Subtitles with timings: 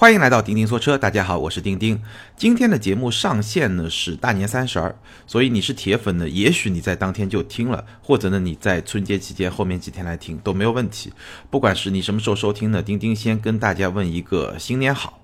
[0.00, 2.00] 欢迎来到钉钉说车，大家好，我是钉钉。
[2.34, 11.12] 今天的节目上线呢是大年三十儿，所以你是铁粉呢，也许你在当天就听了，或者呢你在春节期间后面几天来听都没有问题。
[11.50, 15.20] 不管是你什么时候收听呢，钉钉先跟大家问一个新年好。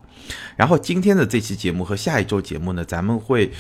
[0.57, 3.51] 然后今天的这期节目和下一周节目呢，咱们会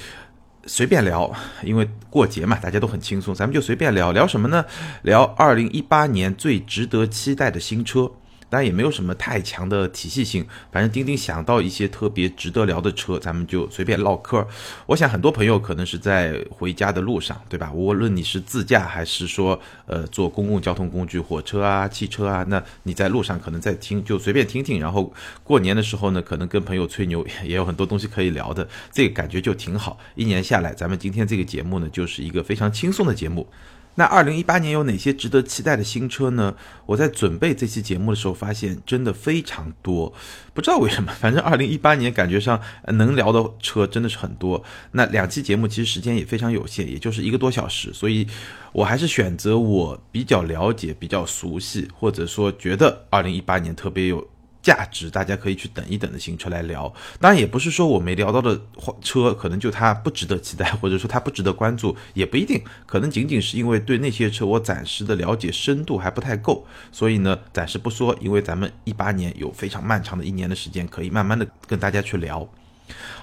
[0.67, 4.63] 随便聊，因为过节嘛，大家都很轻松，咱们就随便聊聊什么呢？
[5.01, 8.13] 聊二零一八年最值得期待的新车。
[8.49, 14.47] 当然也没有什么太强的体系性，反正钉钉想到一些特别值得聊的车，咱们就随便唠嗑。
[14.87, 17.73] 我想很多朋友可能是在回家的路上，对吧？
[17.73, 24.81] 无论你是自驾还是说呃坐公共交通工具，火车啊、汽车啊，那你在路上可能在听，就随便听听。
[24.81, 29.99] 然后过年的时候呢，可能跟朋友吹牛， 也有很多东西可以聊的，这个感觉就挺好。
[30.15, 33.49] 一年下来，咱们今天这个节目呢，就是一个非常轻松的节目。
[33.97, 36.55] 那二零一八年有哪些值得期待的新车呢？
[36.85, 40.13] 我在准备这期节目的时候，发现真的非常多，
[40.55, 44.63] 不知道为什么，反正二零一八年感觉上能聊的车真的是很多。
[44.93, 48.27] 那两期节目其实时间也非常有限，也就是一个多小时，所以
[48.73, 54.27] 我还是选择我比较了解、比较熟悉，或者说觉得二零一八年特别有。
[54.67, 56.93] 价值，大家可以去等一等的新车来聊。
[57.21, 58.61] 当然，也不是说我没聊到的
[59.01, 62.61] 车，可能就它不值得期待，或者说它不值得关注，也不一定。
[62.85, 68.13] 可能仅仅是因为对那些车我暂时的了解深度还不太够，所以呢，暂时不说。
[68.21, 72.49] 因为咱们一八年有非常漫长的一年的时间，可以慢慢的跟大家去聊。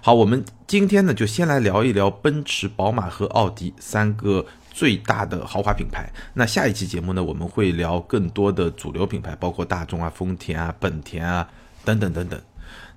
[0.01, 4.45] 好，我们今天呢，就先来聊一聊奔驰、宝马和奥迪三个。
[4.75, 6.11] 最大的豪华品牌。
[6.33, 11.47] 那下一期节目呢，我们会聊更多的主流品牌，包括大众啊、丰田啊、本田啊
[11.85, 12.41] 等等等等。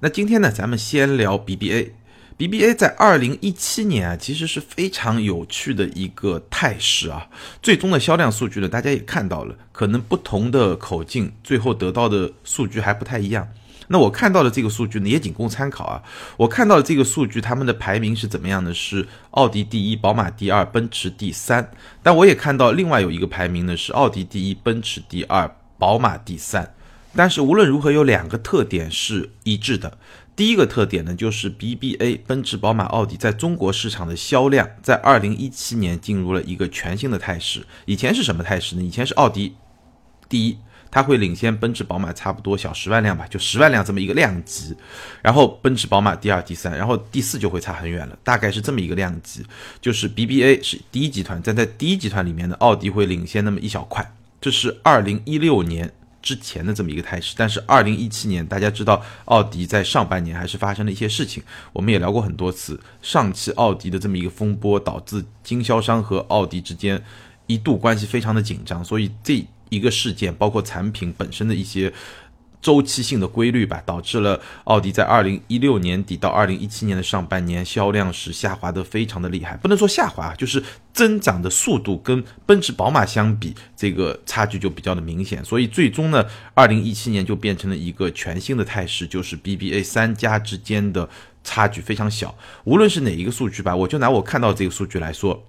[0.00, 1.90] 那今天呢，咱们先聊 BBA。
[2.38, 7.28] BBA 在二零一七年啊，其实是非常有趣的一个态势啊。
[7.60, 13.46] 最终的销量数据呢，大家也看到了，可能不同的口径，最后得到的数据还不太一样。
[13.88, 16.02] 那我看到的这个数据呢，也仅供参考啊。
[16.36, 18.74] 我看到的这个数据，他们的排名是怎么样的？
[18.74, 21.70] 是奥迪第一，宝马第二，奔驰第三。
[22.02, 26.74] 但我也看到另外有一个排名呢，是奥迪第一，奔驰第二，宝马第三。
[27.14, 29.96] 但是无论如何，有两个特点是一致的。
[30.34, 37.66] 第一个特点呢，就是 BBA，奔驰、宝马、奥迪在中国市场的销量，在二零一七年进入了一个全新的态势。
[37.86, 38.82] 以前是什么态势呢？
[38.82, 39.54] 以前是奥迪
[40.28, 40.58] 第一。
[40.90, 44.74] 它会领先奔驰、宝马差不多小十万辆吧，就十万辆这么一个量级，
[45.20, 49.44] 然后奔驰、宝马第二、第三，然后第四就会差很远了，大概是这么一个量级。
[49.80, 54.10] 就是 BBA 是第一集团，站在第一集团里面的奥迪会领先那么一小块，
[54.40, 55.92] 这是二零一六年
[56.22, 57.34] 之前的这么一个态势。
[57.36, 61.42] 但是二零一七年，大家知道奥迪在上半年还是发生了一些事情，
[61.72, 67.02] 我们也聊过很多次，上汽奥迪的这么一个风波，导致经销商和奥迪之间
[67.46, 69.46] 一度关系非常的紧张，所以这。
[69.68, 71.92] 一个事件，包括产品本身的一些
[72.62, 80.60] 周期性的规律吧，导致了奥迪在二零一六年底到二零一七年的上半年销量是下滑的非常的厉害，不能说下滑，就是
[80.92, 85.44] 增长的速度跟奔驰、宝马相比，这个差距就比较的明显。
[85.44, 91.08] 所以最终呢，二零一七年就变成了一个全新的态势，就是 BBA 三家之间的
[91.44, 92.36] 差距非常小。
[92.64, 95.44] 无论是哪一个数据吧，我就拿我看到这个数据来说。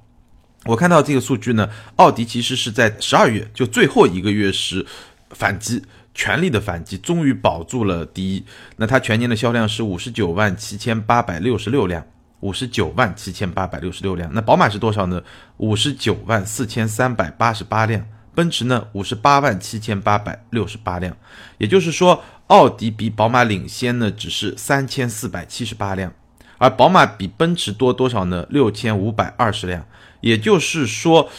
[0.65, 4.85] 我看到这个数据呢，奥迪其实是在十二月就最后一个月是
[5.29, 5.81] 反击，
[6.13, 8.43] 全力的反击，终于保住了第一。
[8.75, 12.05] 那它全年的销量是五十九万七千八百六十六辆，
[12.41, 14.29] 五十九万七千八百六十六辆。
[14.33, 15.21] 那宝马是多少呢？
[15.57, 18.05] 五十九万四千三百八十八辆。
[18.35, 18.87] 奔驰呢？
[18.93, 21.15] 五十八万七千八百六十八辆。
[21.57, 26.13] 也就是说，奥迪比宝马领先呢，只是三千四百七十八辆，
[26.59, 28.45] 而宝马比奔驰多多少呢？
[28.49, 29.83] 六千五百二十辆。
[30.21, 31.29] 也就是说，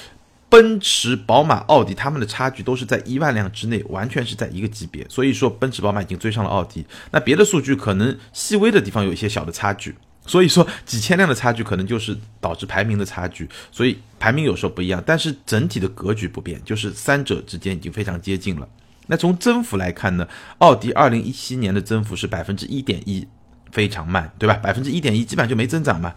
[0.48, 5.06] 奔驰、宝马、奥迪他们的差距都是在一万辆之内，完全是在一个级别。
[5.08, 6.86] 所以说，奔驰、宝马已经追上了奥迪。
[7.10, 9.94] 那别的数据可能细微的地方有一些小的差距，
[10.26, 13.48] 所以说几千辆的差距可能就是导致排名的差距。
[13.70, 18.66] 所以排名有时候不一样，但是整体的格局不变，就是三者之间已经非常接近了。
[19.08, 20.26] 那从增幅来看呢，
[20.58, 23.26] 奥迪二零一七年的增幅是百分之一点一，
[23.70, 24.54] 非常慢，对吧？
[24.54, 26.14] 百分之一点一基本上就没增长嘛。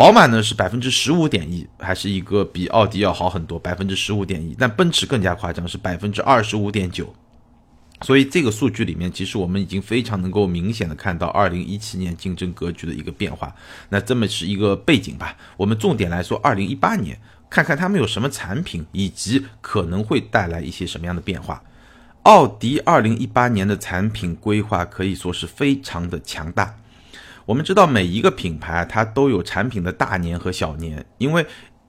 [0.00, 4.56] 宝马呢是百分之十五点一，还是一个比奥迪要好很多，百分之十五点一。
[4.58, 7.14] 但奔驰更加夸张，是百分之二十五点九。
[8.00, 13.54] 所以这个数据里面，其实我们已经非常能够明显的看到二零一七年竞争格局的一个变化。
[13.90, 15.36] 那这么是一个背景吧。
[15.58, 17.20] 我们重点来说二零一八年，
[17.50, 21.62] 看看他们有什么产品，以及可能会带来一些什么样的变化。
[22.22, 26.74] 奥迪二零一八年的产品规划可以说是非常的强大。
[27.50, 31.44] 我们知道每一个品牌它都有产品的大年和小年，因为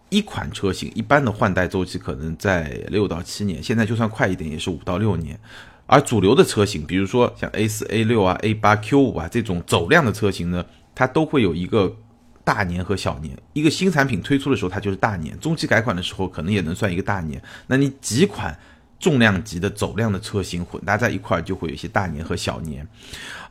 [0.10, 5.40] 一款车型一般的换代周期可能在六到七年，现在就算快一点也是五到六年。
[5.86, 10.66] 而主流的车型，比如说像 A 四、A 六啊、A 八、Q 五啊这种走量的车型呢，
[10.96, 11.96] 它都会有一个
[12.44, 13.38] 大年和小年。
[13.54, 17.40] 一个新产品推出的时候，它就是大年；中期改款的时候，可能也能算一个大年。
[17.68, 18.58] 那你几款
[19.01, 22.88] 重量级的走量的车型混搭在一块儿，就会有一些大年和小年。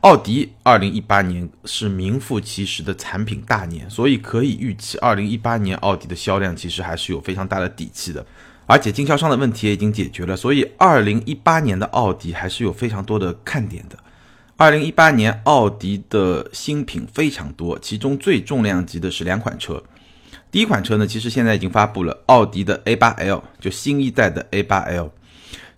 [0.02, 8.24] 奥迪二零一八年是名副其实的产品大年，所以可以预期二零一八年奥迪的销量其实还是有非常大的底气的。
[8.66, 13.98] 而且经销商的问题也已经解决了，所以二零一八年的奥迪还是有非常多的看点的。
[14.56, 19.82] 二零一八年奥迪的新品非常多，其中最重量级的是两款车。
[20.52, 25.10] 第一款车呢，其实现在已经发布了，奥迪的 A8L，就新一代的 A8L。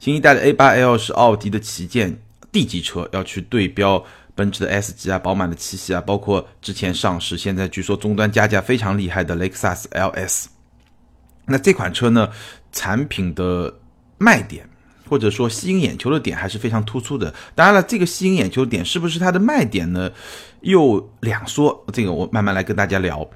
[0.03, 2.21] 新一代的 A8L 是奥迪的旗舰
[2.51, 4.05] D 级车，要去对标
[4.35, 10.47] 奔驰的 S 级啊、宝马的七系啊，包括之前上市，现在据说终端加价非常厉害的雷克萨斯 LS。
[11.47, 12.29] 那这款车呢？
[12.73, 13.73] 产品的
[14.19, 14.69] 卖点
[15.09, 17.33] 或者说吸引眼球的点还是非常突出的。
[17.55, 20.11] 当然了，这个吸引眼球点是不是它的卖点呢？
[20.63, 21.87] 又两说。
[21.93, 23.31] 这个我慢慢来跟大家聊。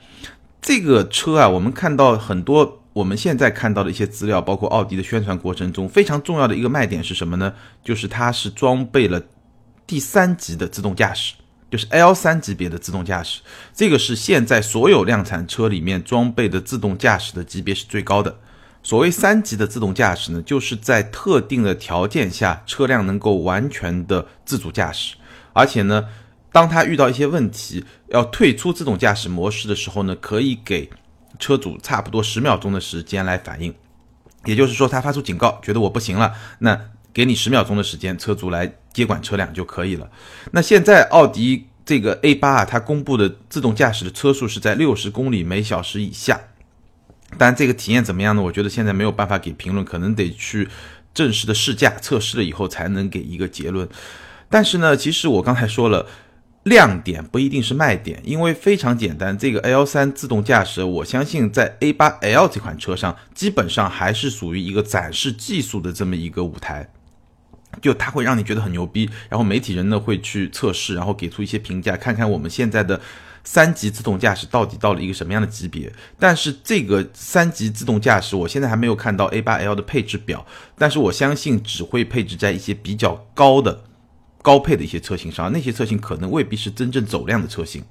[0.60, 7.52] 这个车啊，我们看到很多我们现在看到的一些资料，包括奥迪的宣传过程中，非常重要的一个卖点是什么呢？
[7.84, 9.22] 就是它是装备了
[9.86, 11.34] 第三级的自动驾驶，
[11.70, 13.42] 就是 L 三级别的自动驾驶。
[13.74, 18.34] 这个是现在所有量产车里面装备的自动驾驶的级别是最高的。
[18.82, 25.16] 所谓三级的自动驾驶呢，就是在特定的条件下，车辆能够完全的自主驾驶，
[25.52, 26.06] 而且呢，
[26.50, 30.88] 当它遇到一些问题要退出自动驾驶模式的时候呢，可以给
[31.38, 33.74] 车主差不多十秒钟的时间来反应。
[34.44, 36.80] 也就是说，他发出警告，觉得我不行了，那
[37.12, 40.08] 给你十秒钟的时间，车主来接管车辆就可以了。
[40.52, 46.40] 那现在奥迪这个 A 八啊，它公布的自动驾驶的车速是在六十公里每小时以下。
[47.36, 48.42] 但这个体验怎么样呢？
[48.42, 50.68] 我觉得现在没有办法给评论，可能得去
[51.12, 53.88] 正式的试驾测试了以后才能给一个结论。
[54.48, 56.06] 但是呢，其实我刚才说了，
[56.66, 66.90] 亮点不一定是卖点，因为非常简单，这个 L 三自动驾驶，我相信在 A 八 L 这款车上，基本上还是属于一个展示技术的这么一个舞台，
[67.80, 73.00] 就它会让你觉得很牛逼，然后媒体人呢会去测试，然后给出一些评价，看看我们现在的。
[73.48, 75.92] 三级自动驾驶到底到了一个什么样的级别？
[76.18, 80.44] 但是这个三级自动驾驶，我现在还没有看到 A8L 的配置表，
[80.76, 83.84] 但是我相信只会配置在一些比较高的
[84.46, 87.82] 高配的一些车型上，那些车型可能未必是真正走量的车型。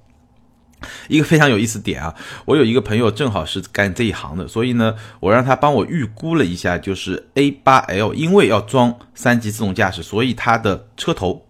[1.09, 2.15] 一个非常有意思点啊，
[2.45, 11.45] 我有一个朋友正好是干这一行的，所以呢，我让他帮我预估了一下，就是 A8L 因为要装三级自动驾驶，所以它的车头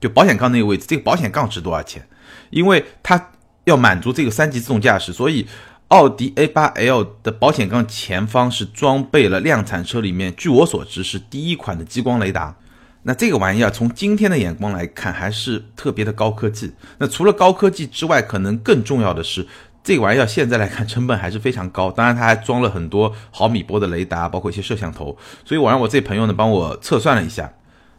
[0.00, 2.08] 就保险杠那个位置，这个保险杠值多少钱？
[2.48, 3.30] 因为它。
[3.66, 5.44] 要满足这个三级自动驾驶，所以
[5.88, 12.54] 奥迪 A8L 的保险杠前方是装备了量产车里面，据我所知是第一款的激光雷达。
[13.08, 16.72] 那这个玩意儿从今天的眼光来看，还是特别的高科技。
[16.98, 19.46] 那除了高科技之外，可能更重要的是，
[19.84, 21.88] 这个玩意儿现在来看成本还是非常高。
[21.88, 25.16] 当然，它还装了很多毫米波的雷达，包括一些摄像头。
[25.44, 27.52] 所以我让我这朋友呢帮我测算了一下。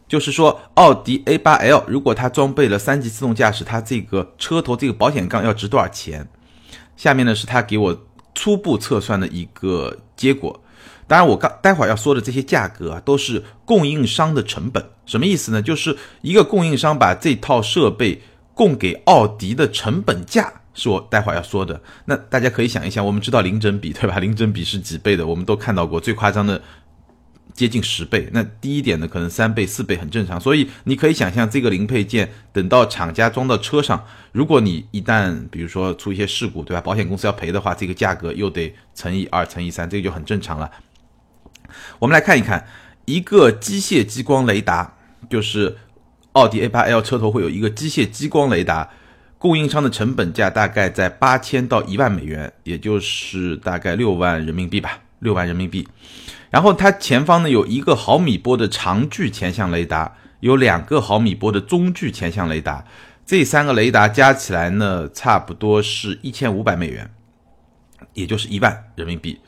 [0.06, 6.28] 就是说，奥迪 A8L 如果它装备了三级自动驾驶，它这个车头这个保险杠要值多少钱？
[6.98, 10.60] 下面呢是他给我初步测算的一个结果。
[11.08, 14.84] 当然，我刚待会儿要说的这些价格啊，都是供应商的成本。
[15.06, 15.60] 什么意思呢？
[15.60, 18.22] 就是一个供应商把这套设备
[18.54, 21.80] 供给奥迪的成本价，是我待会儿要说的。
[22.04, 24.18] 那大家可以想一想，我们知道零整比对吧？
[24.18, 25.26] 零整比是几倍的？
[25.26, 26.62] 我们都看到过最夸张的。
[27.54, 30.40] 接近十倍，那低一点的可能三倍、四倍很正常。
[30.40, 34.00] 所以你可以想象，这个零配件等到厂家装到车上，
[34.30, 36.80] 如果你一旦比如说出一些事故，对吧？
[36.80, 40.70] 保险公司要赔的话，这个价格又得乘以二、乘以三，这个就很正常了。
[41.98, 42.66] 我们来看一看，
[43.04, 44.94] 一个机械激光雷达，
[45.30, 45.76] 就是
[46.32, 48.90] 奥迪 A8L 车头会有一个机械激光雷达，
[49.38, 55.88] 供应商的成本价大概在八千到一万美元，也就是大概六万人民币吧，六万人民币。
[56.50, 62.84] 然后它前方呢有一个毫米波的长距前向雷达，有两个毫米波的中距前向雷达，
[63.26, 67.10] 这三个雷达加起来呢，差不多是一千五百美元，
[68.14, 69.38] 也就是一万人民币。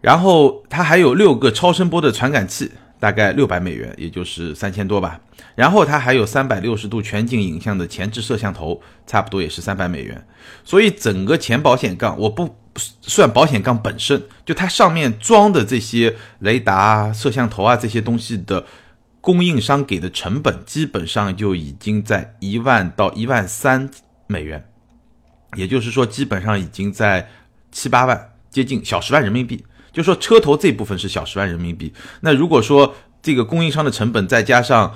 [0.00, 5.20] 然后它还有六个超声波的传感器，大概六百美元，也就是三千多吧。
[5.54, 10.26] 然后它还有三百六十度全景影像的前置摄像头，差不多也是三百美元。
[10.64, 12.56] 所以整个前保险杠我不。
[13.02, 18.64] 算保险杠本身就它上面装的这些雷达、摄像头啊这些东西的
[19.20, 23.90] 供应商给的成本，基本上就已经在一万到一万三
[24.28, 24.64] 美元，
[25.56, 27.28] 也就是说基本上已经在
[27.72, 29.64] 七八万，接近小十万人民币。
[29.92, 34.94] 就说车头这部分是小十万人民币，那如果说这个供应商的成本再加上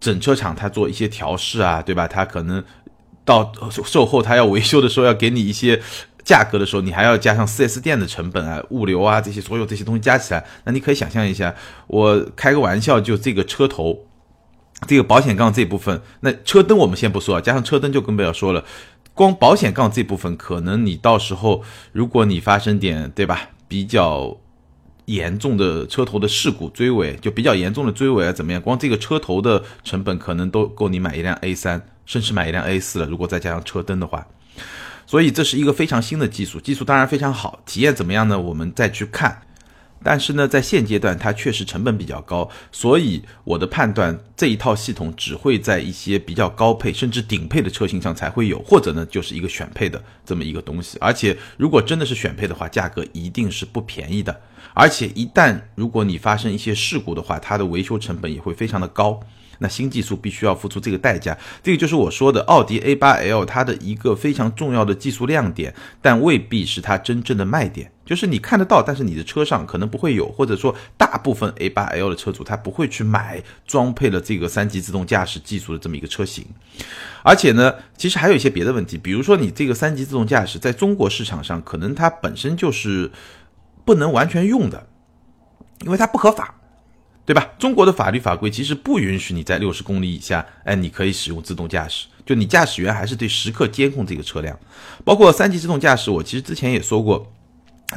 [0.00, 2.06] 整车厂它做一些调试啊，对吧？
[2.06, 2.62] 它可能
[3.24, 3.52] 到
[3.84, 5.80] 售后它要维修的时候要给你一些
[6.24, 11.54] 价格的时候，你还要加上 4S 店的成本啊、物流啊这些所有这些东西加起来，那你可以想象一下，
[11.86, 14.06] 我开个玩笑，就这个车头。
[14.88, 18.64] 这个保险杠这部分，那车灯我们先不说啊，加上车灯就更不要说了。
[19.14, 24.36] 光保险杠这部分，可能你到时候如果你发生点对吧，比较
[25.06, 28.60] 严重的车头的事故追尾，就比较严重的追尾啊怎么样？
[28.60, 33.06] 光这个车头的成本可能都够你买一辆 A 三，甚至买一辆 A 四了。
[33.06, 34.26] 如果再加上车灯的话，
[35.06, 38.38] 所以这是一个非常新的技术，技术当然非常好，体验怎么样呢？
[38.38, 39.40] 我们再去看。
[40.04, 50.98] 但是呢，在现阶段，它确实成本比较高，所以我的判断，这一套系统只会在一些比较高配甚至顶配的车型上才会有，或者呢，就是一个选配的这么一个东西。
[51.00, 54.40] 而且，如果真的是选配的话，价格一定是不便宜的。
[54.74, 59.20] 而且，一旦如果你发生一些事故的话，它的维修成本也会非常的高。
[59.58, 67.91] 那新技术必须要付出这个代价，这个就是我说的奥迪 A8L 它的一个非常重要的技术亮点，但未必是它真正的卖点。
[68.04, 76.44] 就是你看得到，但是你的车上可能不会有，或者说大部分 A 八 L 的车主他不会去买装配了这个三级自动驾驶技术的这么一个车型。
[77.22, 83.10] 而且呢，其实还有一些别的问题，比如说你这个三级自动驾驶在中国市场上，可能它本身就是
[83.84, 84.88] 不能完全用的，
[85.82, 86.56] 因为它不合法。
[87.24, 87.52] 对吧？
[87.56, 92.08] 中国的法律法规其实不允许你在六十公里以下，哎，你可以使用自动驾驶。
[92.26, 94.58] 就你驾驶员还是对时刻监控这个车辆，
[95.04, 96.10] 包括三级自动驾驶。
[96.10, 97.32] 我其实之前也说过，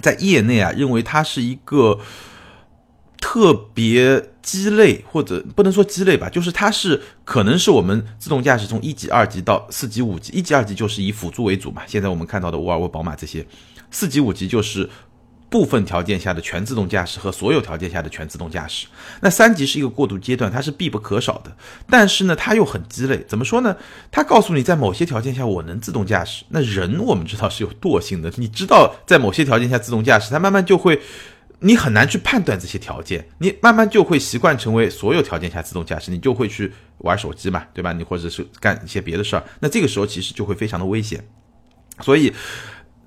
[0.01, 1.99] 在业内啊，认为它是一个
[3.19, 11.81] 特别鸡肋，或者不能说鸡肋吧，就是它是可能是我们自动驾驶从一级、二级到四级、五级，一级、二级就是以辅助为主嘛。
[11.85, 13.45] 现在我们看到的沃尔沃、宝马这些，
[13.89, 14.89] 四级、五级就是。
[15.55, 18.87] 部分条件下的全自动驾驶和所有条件下的全自动驾驶，
[19.21, 21.55] 那三级是一个过渡阶段，它是必不可少的。
[21.89, 23.23] 但是呢，它又很鸡肋。
[23.25, 23.73] 怎么说呢？
[24.11, 26.43] 它告诉你，在某些条件下我能自动驾驶。
[26.49, 30.99] 那人我们知道是有惰性的，你知道在某些条件下自动驾驶，它慢慢就会，
[31.59, 37.93] 你很难去判断这些条件，你慢慢就会习惯成为所有条件下自动驾驶，你就会去玩手机嘛，对吧？
[37.93, 41.25] 你或者是干一些别的事儿，那这个时候其实就会非常的危险。
[42.01, 42.33] 所以。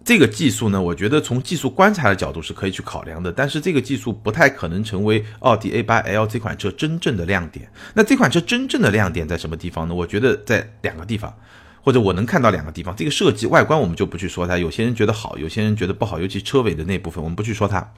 [0.05, 7.71] 这个技术呢，我觉得从技术观察的角度是可以去考量的，但是这个技术不太可能成为奥迪 A8L 这款车真正的亮点。
[7.93, 9.95] 那这款车真正的亮点在什么地方呢？
[9.95, 11.35] 我觉得在两个地方，
[11.83, 12.97] 或者我能看到两个地方。
[12.97, 17.93] 这个设计外观我们就不去说它，有些人觉得好，有些人觉得不好，尤其车尾的那部分我们不去说它。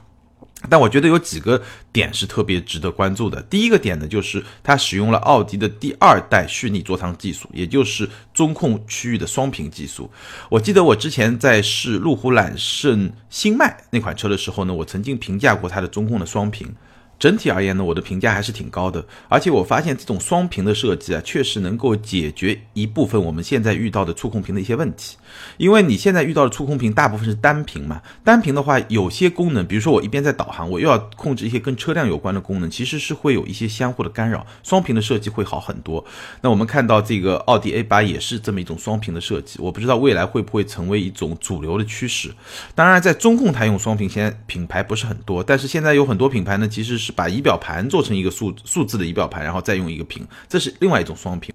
[0.69, 3.41] 但我觉得有几个点是特别值得关注的。
[3.43, 10.09] 第一个点呢，就是它使用了奥迪的第二代虚拟座舱技术，也就是中控区域的双屏技术。
[10.49, 16.73] 我记得我之前在试路虎揽胜星脉那款车的时候呢，我曾经评价过它的中控的双屏。
[17.21, 25.17] 整体而言呢，我的评价还是挺高的，而且我发现这种双屏的设计啊，确实能够解决一部分我们现在遇到的触控屏的一些问题。
[25.57, 34.43] 因为你现在遇到的触控屏大部分是单屏嘛，单屏的话，有些功能，比如说我一边在导航，我又要控制一些跟车辆有关的功能，其实是会有一些相互的干扰。
[34.63, 36.03] 双屏的设计会好很多。
[36.41, 42.31] 那我们看到这个奥迪 A 八也是这么一种双屏的设计，我不知道未来会不会成为一种主流的趋势。
[42.73, 47.10] 当然，在中控台用双屏，现在品牌不是很多，但是现在有很多品牌呢，其实是。
[47.11, 51.53] 把仪表盘做成一个数数字的仪表盘，然后再用一个屏，这是另外一种双屏。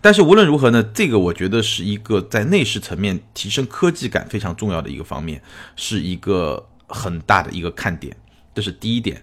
[0.00, 5.40] 但是无论如何呢，这个我觉得是一个在内饰层面提升科技感非常重要的一个方面，
[5.76, 8.16] 是一个很大的一个看点。
[8.54, 9.22] 这是第一点。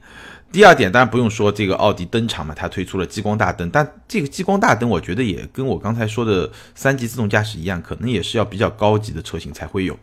[0.51, 9.97] 第二点当然不用说，这个奥迪登场嘛，它推出了激光大灯，但这个激光大灯我觉得也跟我刚才说的三级自动驾驶一样，可能也是要比较高级的车型才会有。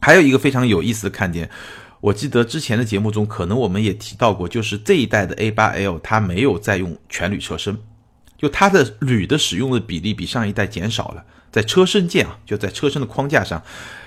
[0.00, 1.48] 还有一个非常有意思的看点。
[2.00, 7.76] 我记得之前的节目中，可能我们也提到过，就是这一代的 A8L 它没有再用全铝车身，
[8.38, 13.62] 就它的铝的使用的比例比上一代减少了，在车身件啊，就在车身的框架上，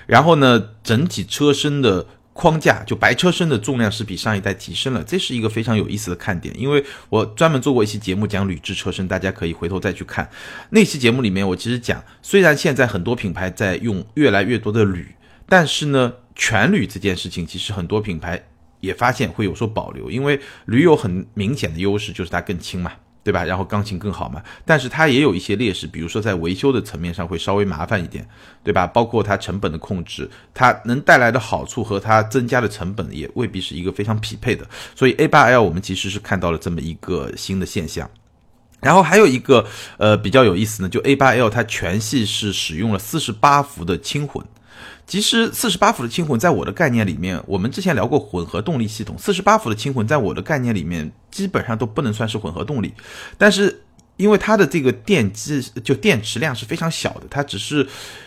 [0.08, 10.28] 然后呢，整体车身的框架就白车身的重量是比上一代提升了，这是一个非常有意思的看点，因为我专门做过一期节目讲铝制车身，大家可以回头再去看
[10.72, 15.14] 那期节目里面，我其实讲，虽然现在很多品牌在用越来越多的铝，
[15.48, 16.14] 但是呢。
[16.36, 18.42] 全铝这件事情，其实很多品牌
[18.80, 22.92] 也发现会有所保留，因为铝有很明显的优势，就是它更轻嘛，
[23.24, 23.46] 对吧？
[23.46, 28.28] 然后钢琴更好嘛，但是它也有一些劣势，比如说在维修的层面上会稍微麻烦一点，
[28.64, 28.86] 对吧？
[28.86, 34.68] 包括它成本的控制，它能带来的好处和它增加的成本也未必是一个非常匹配的。
[34.96, 38.10] 所以 A8L 我们其实是看到了这么一个新的现象。
[38.82, 39.66] 然后还有一个
[39.98, 44.46] 呃比较有意思呢，就 A8L 它全系是使用了四十八伏的轻混。
[45.06, 49.16] 其实四十八伏的轻混，在我的概念里面，我们之前聊过混合动力系统。
[49.18, 52.94] 四十八伏的轻混，在我的概念里面，基本上都不能算是混合动力。
[53.38, 53.84] 但是
[54.16, 57.86] 因为它的这个电机就电池量是非常小的，它只是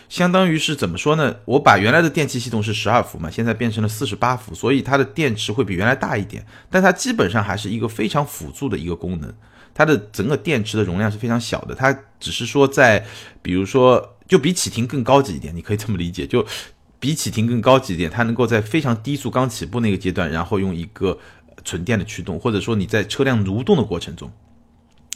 [0.09, 1.35] 相当于是怎么说呢？
[1.45, 9.33] 我把原来的电气系统是十二伏嘛，现在变成了四十八伏，所以它的电池会比原来大一点，但它基本上还是一个非常辅助的一个功能。
[9.73, 13.05] 它的整个电池的容量是非常小的，它只是说在
[13.41, 16.45] 比如说就比启停更高级一点，你可以这么理解，就
[16.99, 21.17] 比启停更高级一点，它能够在非常低速刚起步那个阶段，然后用一个
[21.63, 24.31] 纯电的驱动，或者说你在车辆蠕动的过程中。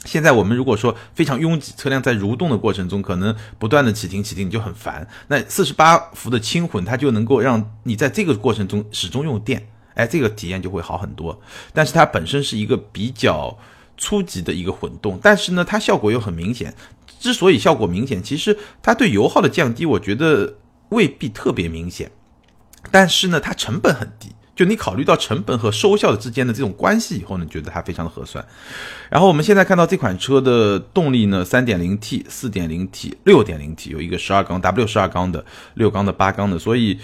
[0.03, 5.08] 现在我们如果说非常拥挤，车辆在蠕动的过程中，可能不断的启停启停，你就很烦。
[5.27, 11.39] 那四十八伏的轻混，它就能够让你在这个过程中始终用电，哎，这个体验就会好很多。
[11.72, 13.56] 但是它本身是一个比较
[13.96, 16.74] 初级的一个混动，但是呢，它效果又很明显。
[17.22, 20.58] 之所以效果明显，其实它对油耗的降低，我觉得
[20.90, 22.12] 未必特别明显。
[22.90, 24.30] 但是呢，它成本很低。
[24.54, 28.44] 就你考虑到成本和收效的之间的这种关系以后呢，觉得它非常的合算。
[29.10, 37.00] 然后我们现在看到这款车的动力呢，三点零 T、四点零 T、六点零 T，有一个十二缸 W 十二缸的、六缸的、八缸的，所以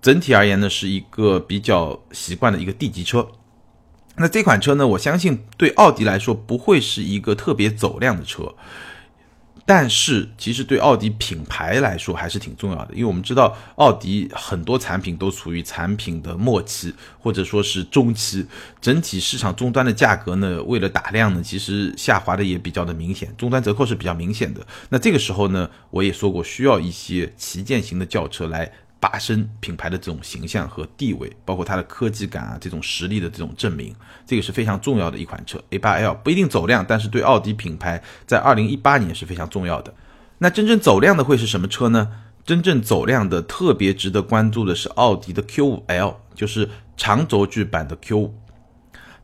[0.00, 3.28] 整体而言呢，是一个比较习惯的一个 D 级车。
[4.16, 8.54] 那这款车呢，我相信对奥迪来说不会是一个特别走量的车。
[9.72, 18.44] 但是，其实对奥迪品牌来说还是挺重要的，因为我们知道奥迪很多产品都处于产品的末期或者说是中期，
[18.80, 24.66] 整体市场终端的价格呢，为了打量呢，其实下滑的也比较的明显，终端折扣是比较明显的。
[24.88, 28.72] 那这个时候呢，我也说过，需要一些旗舰型的轿车来。
[29.00, 33.94] 拔升品牌的这种形象和地位，包括它的科技感啊，这种实力的这种证明，
[34.26, 35.58] 这个是非常重要的一款车。
[35.70, 39.92] A8L 不一定走量，但是对奥迪品牌在二零一八年是非常重要的。
[40.36, 42.08] 那真正走量的会是什么车呢？
[42.44, 48.30] 真正走量的特别值得关注的是奥迪的 Q5L，就是长轴距版的 Q5。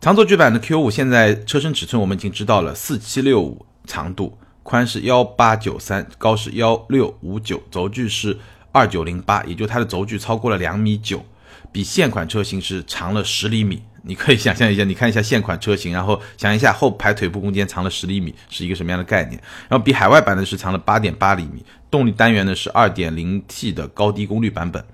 [0.01, 8.39] 长轴距版的 Q5 现在车身尺寸我们已经知道了，四七六五长度，宽是幺八九三，高是幺六五九，轴距是。
[8.77, 11.25] 二九零八，也就它的轴距超过了两米九，
[11.73, 13.83] 比现款车型是长了十厘米。
[14.03, 19.43] 你可以想象一下，你看一下现款车型，然后想一下后排腿部空间长了十厘米是一个什么样的概念。
[19.67, 24.85] 然后比海外版的是长了八点八厘米，动力单元呢是二点零 T 的高低功率版本。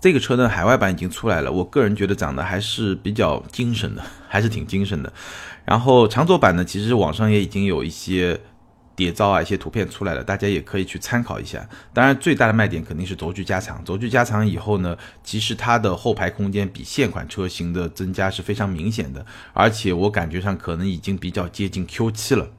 [0.00, 5.12] 这个车呢，海外版已经出来了，我个人觉得长得还是比较精神的，还是挺精神的。
[5.64, 8.40] 然后长轴版呢，其实网上也已经有一些。
[9.00, 11.66] 谍照啊，一些图片出来了，大家也可以去参考一下。
[11.94, 13.82] 当然，最大的卖点肯定是轴距加长。
[13.82, 22.50] 轴距加长以后呢，其实它的后排空间比现款车型的增加是非常明显的，而且我感觉上可能已经比较接近 Q7 了。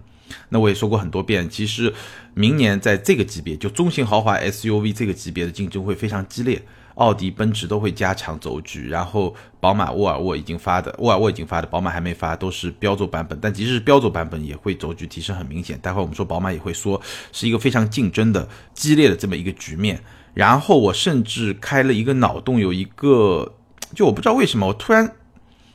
[0.50, 1.94] 那我也说过很多遍，其实
[2.34, 6.64] 明年在这个级别，就中型豪华 SUV 这个级别的竞争会非常激烈。
[7.02, 13.40] 奥迪、奔驰都会加长轴距，然后宝马、沃尔沃已经发的，沃尔沃已经发的，宝马还没发，都是标轴版本。
[13.42, 15.80] 但即使是标轴版本，也会轴距提升很明显。
[15.80, 20.00] 待会我们说宝马也会说，是一个非常竞争的、激烈的这么一个局面。
[20.36, 23.56] 然后我甚至开了一个脑洞，有一个，
[23.96, 25.12] 就我不知道为什么，我突然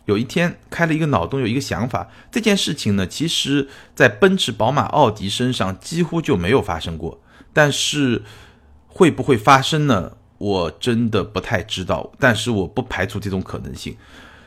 [0.04, 2.08] 有一天开了一个脑洞，有一个想法。
[2.30, 7.20] 这件事情呢，其实在奔驰、宝马、奥迪身上几乎就没有发生过，
[7.52, 8.22] 但是
[8.86, 10.12] 会不会发生呢？
[10.38, 13.96] 我真的不太知道，但是我不排除这种可能性。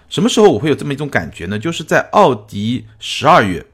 [0.08, 1.60] 什么时候我会有这么一种感觉呢？
[1.60, 3.66] 就是在奥迪十二月，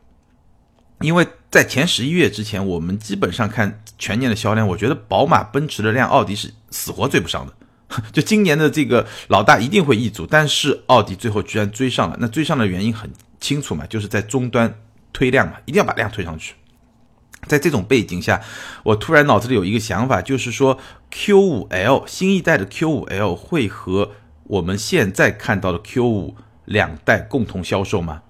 [0.99, 7.54] 因为在前十一月之前，我们基本上看全年的销量，我觉得宝马、奔驰的量，奥迪是死活追不上的。
[8.12, 12.17] 就今年的这个老大一定会易主，但是奥迪最后居然追上了。
[12.19, 14.73] 那追上的原因很清楚嘛，就是在终端
[15.13, 16.56] 推量嘛，一定要把量推上去。
[17.47, 18.41] 在这种背景下，
[18.84, 20.78] 我突然脑子里有一个想法，就是说
[21.15, 24.12] Q5L 新一代的 Q5L 会和
[24.43, 26.34] 我们现在看到的 Q5
[26.65, 28.23] 两代共同销售吗？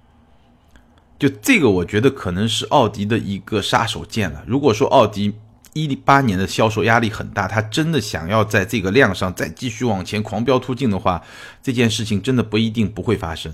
[1.18, 4.44] 就这个，我觉得可能是奥迪的一个杀手锏了。
[4.46, 5.34] 如果说奥迪
[5.72, 11.20] 一八年的销售压力很大，他真的想要在这个量上再继续往前狂飙突进的话，
[11.60, 13.52] 这件事情真的不一定不会发生。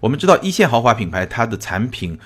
[0.00, 2.18] 我们知道一线豪华品牌它的产品。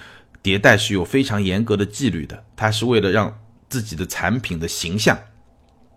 [0.42, 3.38] 迭代是有非常严格的纪律的，它是为了让
[3.70, 5.18] 自己的产品的形象，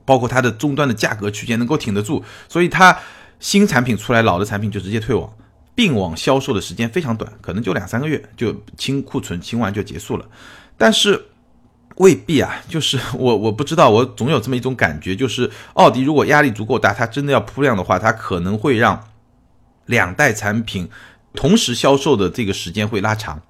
[0.08, 2.98] 包括它的终端的价格区间能够挺得住，所以它
[3.42, 5.30] 新产品出来，老的产品就直接退网，
[5.76, 10.26] 并网销售的时间非常短，可能就两三个月就清库存，清完就结束了。
[10.78, 11.26] 但是
[11.98, 19.10] 未必啊，就是我我不知道，我总有这么一种感觉，就是奥迪如果压力足够大，它真的要铺量的话，它可能会让
[19.88, 20.88] 两代产品
[21.34, 23.42] 同时销售的这个时间会拉长。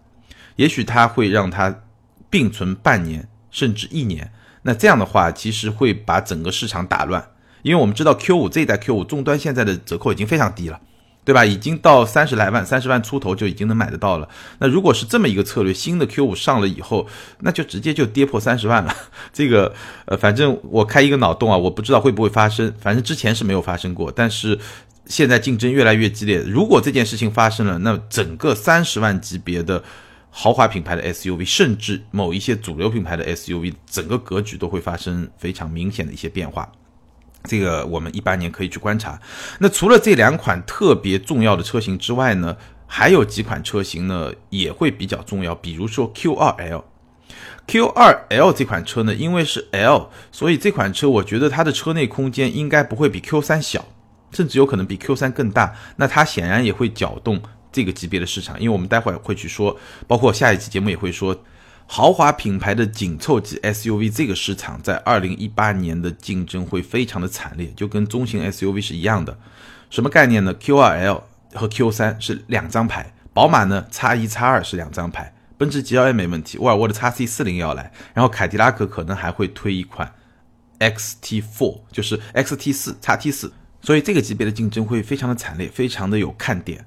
[0.56, 1.84] 也许它会让它
[2.32, 4.32] 并存半年甚至一年，
[4.68, 7.26] 那这样的话其实会把整个市场打乱，
[7.62, 10.78] 因为我们知道 Q 五这一代 Q 五终端现在的折扣已经非常低了，
[11.24, 11.46] 对吧？
[11.46, 14.28] 已经到三十来万、三十万出头就已经能买得到了。
[14.60, 17.08] 那如果是这么一个策略，新的 Q 五上了以后，
[17.40, 18.94] 那就直接就跌破三十万了。
[19.32, 19.74] 这个
[20.06, 24.60] 呃，反正我开一个脑洞啊，我不知道会不会发生，反正之前是没有发生过，但是
[25.06, 26.44] 现在竞争越来越激烈。
[26.46, 29.82] 如果这件事情发生了，那整个三十万级别的。
[30.39, 36.71] 豪华品牌的 SUV，甚至某一些主流品牌的 SUV，整个格局都会发生非常明显的一些变化。
[37.45, 39.19] 这个我们一八年可以去观察。
[39.58, 45.56] 那除了这两款特别重要的车型之外呢，还有几款车型呢也会比较重要。
[45.56, 53.84] 比如说 Q2L，Q2L 这款车呢，因为是 L，所以这款车我觉得它的车内空间应该不会比 Q3 小，
[54.32, 55.73] 甚至有可能比 Q3 更大。
[55.95, 57.41] 那它显然也会搅动。
[57.78, 61.44] 这个级别的市场，因为我们待会儿会去说，包括下一期节目也会说，
[61.86, 69.38] 豪华品牌的紧凑级 SUV 这个市场在二零一八年的竞争会非常的惨烈，就跟中型 SUV 是一样的。
[69.92, 71.22] 什么概念呢？Q2L
[71.54, 80.12] 和 Q3 是两张牌，宝马呢 X 一 X 二是两张牌，奔驰 GLA 没问题，沃尔沃的 X C 四零要来，然后凯迪拉克可能还会推一款
[80.80, 86.84] XT4，就是 XT 四 X T 四，所以这个级别的竞争会非常的惨烈，非常的有看点。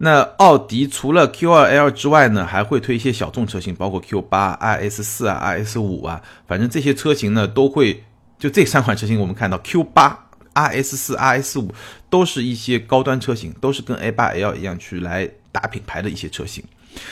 [0.00, 8.04] 那奥迪除了 Q2L 之外呢，还会推一些小众车型，包括 Q8、RS 四啊、RS 五啊，反正这些车型呢都会，
[8.38, 10.12] 就这三款车型，我们看到 Q8、
[10.54, 11.74] RS 四、RS 五
[12.08, 16.62] 都是一些高端车型，都是跟 A8L 一样去来打品牌的一些车型。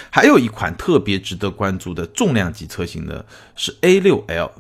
[0.09, 3.25] 还有一款特别值得关注的重量级车型呢，
[3.57, 4.51] 是 A6L，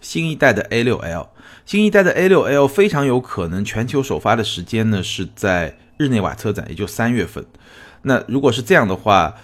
[0.00, 1.26] 新一代的 A6L，
[1.66, 7.44] 新一代的 A6L 非常有可能全球首发的时间呢是在日内瓦车展，也就三月份。
[8.02, 9.34] 那如果是这样的话，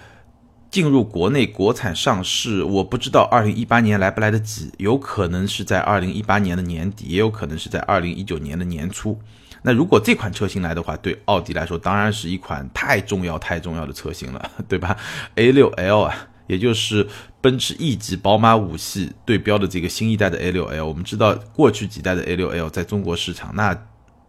[0.69, 9.19] 进入国内国产上市，我不知道二零一八年来不来得及，有可能是在二零一八年的年底，也有可能是在二零一九年的年初。
[9.63, 14.95] 那如果这款车型来的话，对奥迪来说当然是一款太重要、太重要的车型了， 对吧
[15.35, 17.07] ？A 六 L 啊，也就是
[17.41, 20.87] 奔驰 E 级、宝马五系对标的这个新一代的 A 六 L。
[20.87, 23.75] 我们知道过去几代的 A 六 L 在中国市场那。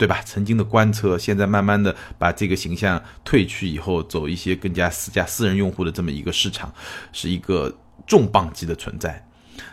[0.00, 0.22] 对吧？
[0.24, 6.72] 曾经的官车，现在慢慢的把这个形象褪去以后，走一些更加私家私人用户的这么一个市场，
[7.12, 7.70] 是一个
[8.06, 9.22] 重磅级的存在。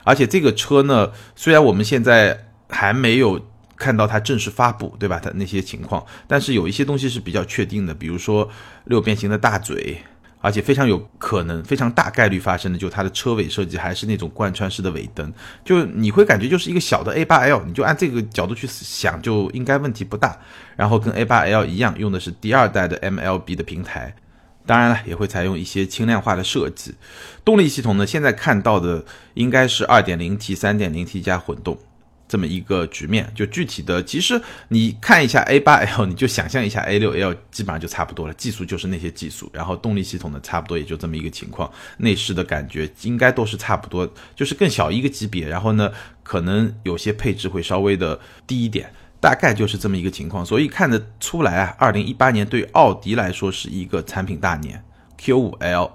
[0.04, 2.38] 而且这个车呢，虽然我们现在
[2.68, 3.40] 还没有
[3.78, 5.18] 看到它正式发布，对吧？
[5.18, 8.50] 它那些情况，但是有一些东西是比较确定的，比如说
[8.84, 9.98] 六边形的大嘴。
[10.40, 15.34] 而且非常有可能、非常大概率发生的，就它的车尾设计还是那种贯穿式的尾灯，
[15.66, 20.38] 就你会感觉就是一个小的 A8L，你就按这个角度去想，就应该问题不大。
[20.76, 24.16] 然后跟 A8L 一样，用的是第二代的 MLB 的平台，
[24.66, 26.94] 当然了，也会采用一些轻量化的设计。
[27.44, 31.78] 动力系统呢，现在看到的应该是 2.0T、3.0T 加混动。
[32.28, 45.92] 这么一个局面，就具体的，其实你看一下 A8L，你就想象一下 A6L，基本上就差不多了，技术就是那些技术，然后动力系统呢，差不多也就这么一个情况，内饰的感觉应该都是差不多，就是更小一个级别，然后呢，
[46.24, 54.84] 可能有些配置会稍微的低一点，大概就是这么一个情况，所以看得出来啊，二零一八年对奥迪来说是一个产品大年
[55.18, 55.92] ，Q5L、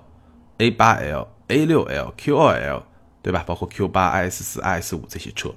[0.58, 2.82] A8L、A6L、Q2L，
[3.20, 3.44] 对吧？
[3.46, 5.54] 包括 Q8、IS4、IS5 这些车。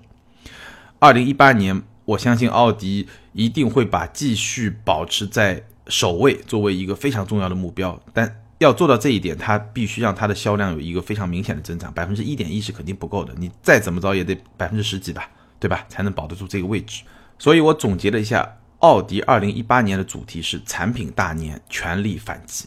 [0.99, 7.99] 二零一八年，我相信奥迪一定会把继续保持在首位作为一个非常重要的目标。
[8.13, 13.33] 但要做到这一点，它必须让它的销量有一个非常明显的增长，百分之一点一是肯定不够的。
[13.37, 15.29] 你再怎么着也得百分之十几吧，
[15.59, 15.85] 对吧？
[15.89, 17.03] 才能保得住这个位置。
[17.37, 22.65] 所以我总结了一下，奥迪二零一八年的主题是产品大年，全力反击。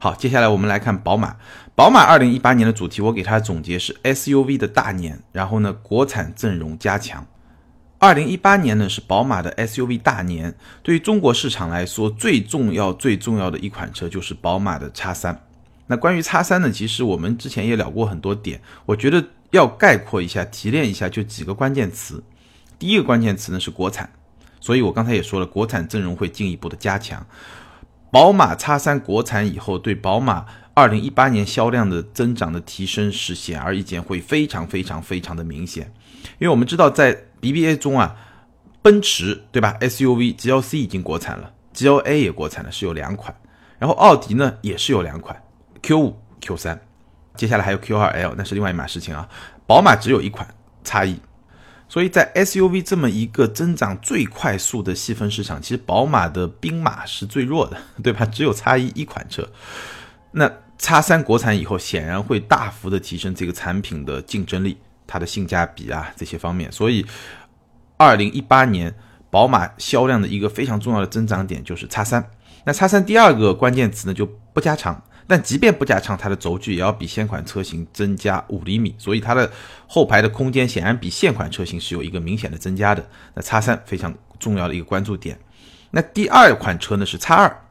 [0.00, 1.36] 好，接下来我们来看宝马。
[1.74, 7.26] 宝马二零一八年的主题，我给它总结是 SUV 的大年，然后呢，国产阵容加强。
[7.98, 15.44] 二零一八年呢是宝马的 SUV 大年，对于中国市场来说，最重要最重要的一款车就是宝马的 X 三。
[15.88, 22.22] 那关于 X 三呢，其实我们之前也聊过很多点，我觉得要概括一下、提炼一下，就几个关键词。
[22.78, 24.08] 第一个关键词呢是国产，
[24.60, 27.26] 所以我刚才也说了，国产阵容会进一步的加强。
[28.10, 35.92] 宝马 X 三国产以后，对宝马二零一八年销量的增长的提升是显而易见，会非常非常非常的明显。
[36.38, 38.16] 因为我们知道，在 BBA 中啊，
[38.80, 43.34] 奔驰对吧？SUV GLC 已经国产了，GLA 也国产了，是有两款。
[43.78, 45.42] 然后奥迪呢也是有两款
[45.82, 46.80] ，Q 五、Q 三，
[47.36, 49.28] 接下来还有 Q 二 L，那是另外一码事情啊。
[49.66, 50.48] 宝马只有一款
[50.82, 51.20] 差异。
[51.88, 58.26] 所以在 SUV 这么一个增长最快速的细分市场，其实宝马的兵马是最弱的， 对吧？
[58.26, 59.48] 只有叉一一款车，
[60.32, 66.70] 那叉三国产以后，显然会大幅的提升这个产品的竞争力，它的性价比啊这些方面。
[66.70, 67.04] 所以，
[67.96, 68.94] 二零一八年
[69.30, 72.30] 宝马销量的一个非常重要的增长点就是叉三。
[72.64, 79.48] 那叉三第二个关键词呢就不加长，但即便不加长，它的轴距也要比现款车型增加五厘米，所以它的
[79.86, 83.06] 后排的空间显然比现款车型是有一个明显的增加的。
[83.34, 85.38] 那叉三非常重要的一个关注点。
[85.90, 87.64] 那第二款车呢是叉二，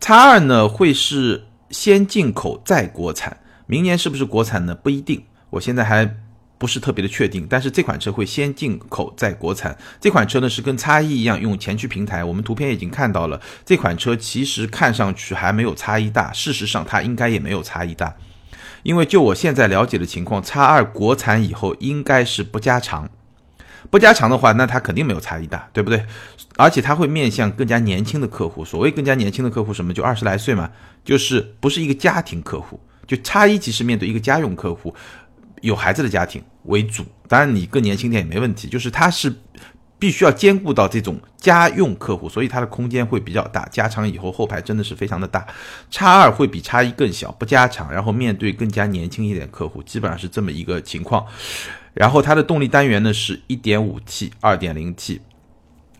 [0.00, 3.36] 叉二呢会是先进口再国产，
[3.66, 4.74] 明年是不是国产呢？
[4.74, 6.16] 不一定，我现在还。
[6.62, 9.76] 不是特别的确定，但是这款车会先进口再国产。
[10.00, 13.40] 这款车呢是跟叉一一样用前驱平台，我们图片已经看到了。
[13.64, 18.14] 这款车其实看上去还没有叉一大，事实上它应该也没有叉一大，
[18.84, 23.10] 因为就我现在了解的情况，叉二国产以后应该是不加长，
[23.90, 26.06] 不加长的话，那它肯定没有叉一大，对不对？
[26.58, 28.64] 而且它会面向更加年轻的客户。
[28.64, 30.70] 所谓更加年轻的客户，什么就二十来岁嘛，
[31.04, 32.78] 就是不是一个家庭客户。
[33.04, 34.94] 就叉一其实面对一个家用客户。
[35.62, 38.68] 有孩子的家庭为主，当然你更年轻点也没问题。
[38.68, 39.34] 就是它是
[39.98, 43.68] 必须要兼顾到这种家用客户，所以它的空间会比较大。
[43.70, 45.46] 加长以后后排真的是非常的大。
[45.90, 51.24] 叉二会比叉一更小，不加长，然后面对更加年轻一点客户，基本上是这么一个情况。
[51.94, 55.20] 然后它的动力单元呢是 1.5T、2.0T，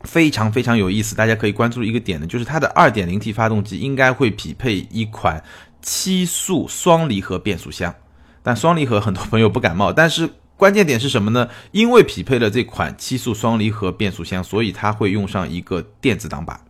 [0.04, 1.14] 非常非常有意思。
[1.14, 5.44] 大家可以关注一个点呢，就是它的 2.0T 发动机应该会匹配一款
[5.82, 7.94] 七速双离合变速箱。
[8.42, 10.28] 但双离合很多朋友不感冒，但是
[10.62, 11.48] 关键点是什么呢？
[11.72, 16.60] 因为匹配了这款七速双离合变速箱，所以它会用上一个电子挡把，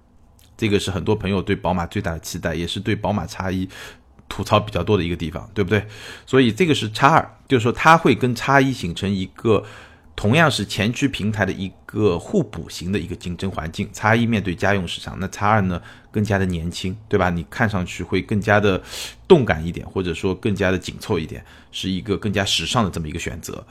[0.56, 3.68] 这个是很多朋友对宝马最大的期待，也是对宝马叉一
[4.30, 5.86] 吐槽比较多的一个地方，对不对？
[6.24, 9.62] 所以这个是叉二，就是说它会跟叉一形成一个。
[10.14, 17.30] 同样是前驱平台的一个互补型的一个竞争环境，叉一面对家用市场，那叉二呢更加的年轻，对吧？
[17.30, 18.80] 你看上去会更加的
[19.26, 23.66] 动感一点，或者说更加的紧凑一点，是一个更加时尚的这么一个选择。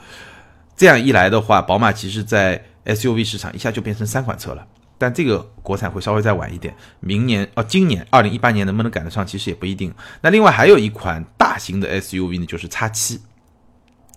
[0.76, 4.66] 这样一来的话，宝马其实在 SUV 市场一下就变成三款车了，
[4.98, 9.94] 但这个国产会稍微再晚一点，明年哦，今年二零一八年能不能赶得上，其实也不一定。
[10.20, 13.20] 那另外还有一款大型的 SUV 呢，就是叉七。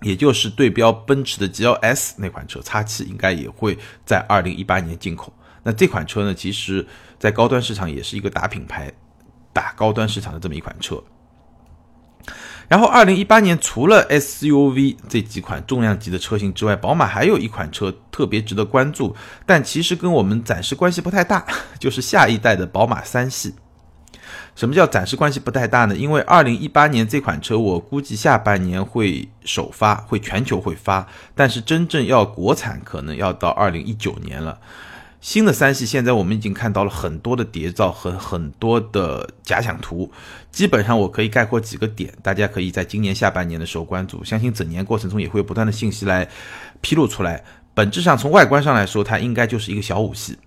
[0.01, 5.33] 也就是对标奔驰的 GLS 那款车，叉七应该也会在二零一八年进口。
[5.63, 6.85] 那这款车呢，其实
[7.17, 8.91] 在高端市场也是一个打品牌、
[9.51, 11.01] 打高端市场的这么一款车。
[12.67, 21.45] 然后二零一八年除了 SUV 这几款重量级的车型之外，宝马还有一款车特别值得关注，但其实跟我们暂时关系不太大，
[21.79, 23.53] 就是下一代的宝马三系。
[24.55, 25.95] 什么叫暂时关系不太大呢？
[25.95, 34.57] 因为二零一八年这款车，我估计下半年会首发，会全球会发，但是真正要国产，可能要到二零一九年了。
[35.19, 40.09] 新的三系现在我们已经看到了很多的谍照和很多的假想图，
[40.51, 46.27] 基本上我可以概括几个点，大家可以在今年下半年的时候关注，相信整年过程中也会有不断的信息来
[46.79, 47.43] 披露出来。
[47.73, 50.37] 本质上从外观上来说，它应该就是一个小五系，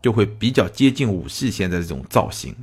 [0.00, 2.56] 就会比较接近五系现在这种造型。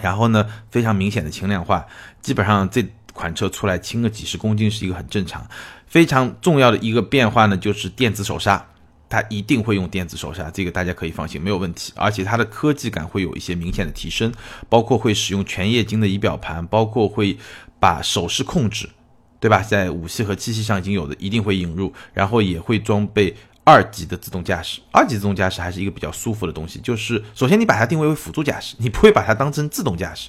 [0.00, 1.86] 然后呢，非常明显的轻量化，
[2.20, 5.46] 基本上这款车出来轻个几十公斤是一个很正常。
[5.86, 8.66] 非常重要的一个变化呢，就是电子手刹，
[9.08, 11.92] 它一定会用电子手刹，这个大家可以放心，没有问题。
[11.94, 14.32] 而且它的科技感会有一些明显的提升，
[14.68, 17.38] 包括会使用全液晶的仪表盘，包括会
[17.78, 18.90] 把手势控制，
[19.38, 19.62] 对吧？
[19.62, 23.36] 在五系和七系上已经有的，一定会引入，然后也会装备。
[23.64, 26.78] 二级的自动驾驶，二级自动驾驶还是一个比较舒服的东西。
[26.80, 30.28] 就是首先你把它定位为辅助驾驶，你不会把它当成自动驾驶。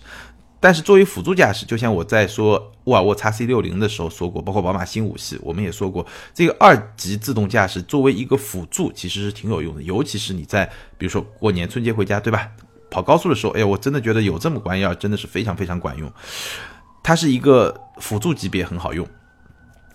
[0.60, 9.82] 但是作为辅助驾驶，就像我在说沃尔沃 x C 六零的时候说过，包括宝马新五系，我们也说过，这个二级自动驾驶作为一个辅助，其实是挺有用的。
[9.84, 10.66] 尤其是你在
[10.98, 12.50] 比如说过年春节回家，对吧？
[12.90, 16.12] 跑高速的时候，哎，我真的觉得有这么管要，真的是非常非常管用。
[17.04, 19.06] 它是一个辅助级别，很好用。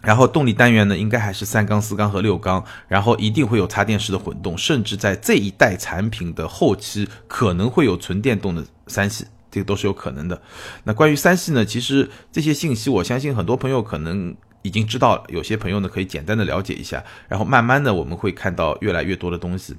[0.01, 10.41] 然后动力单元呢，应该还是三缸、四缸和六缸，然后一定会有插电式的混动，甚至在这一代产品的后期可能会有纯电动的三系，这个都是有可能的。
[10.85, 14.35] 那关于三系呢，其实这些信息我相信很多朋友可能。
[14.63, 19.75] 已经知道了，有些朋友呢可以简单的了解一下，然后慢慢的我们会看到越来越多的东西。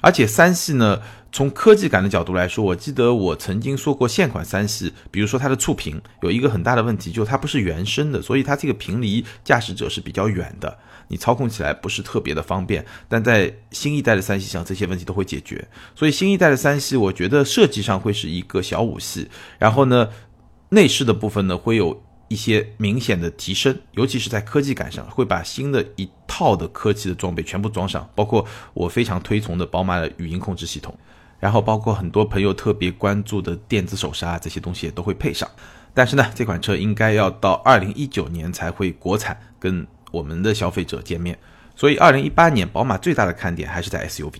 [0.00, 12.84] 而且三系呢，从科技感的角度来说，我记得我曾经说过，现款三系，比如说它的触屏有一个很大的问题，就它不是原生的，所以它这个屏离驾驶者是比较远的，你操控起来不是特别的方便。
[13.08, 15.68] 但在新一代的三系上，这些问题都会解决。
[15.94, 20.08] 所以新一代的三系，我觉得设计上会是一个小五系，然后呢，
[20.70, 22.02] 内饰的部分呢会有。
[22.32, 30.96] 一些明显的提升，尤其是在科技感上，会把新的一套的科技的装备全部装上，包括我非常推崇的宝马的语音控制系统，
[31.38, 35.46] 然后包括很多朋友特别关注的电子手刹这些东西也都会配上。
[35.92, 41.38] 但是呢，这款车应该要到二零一九年才会国产跟我们的消费者见面，
[41.76, 44.36] 所以二零一八年宝马最大的看点还是在 SUV。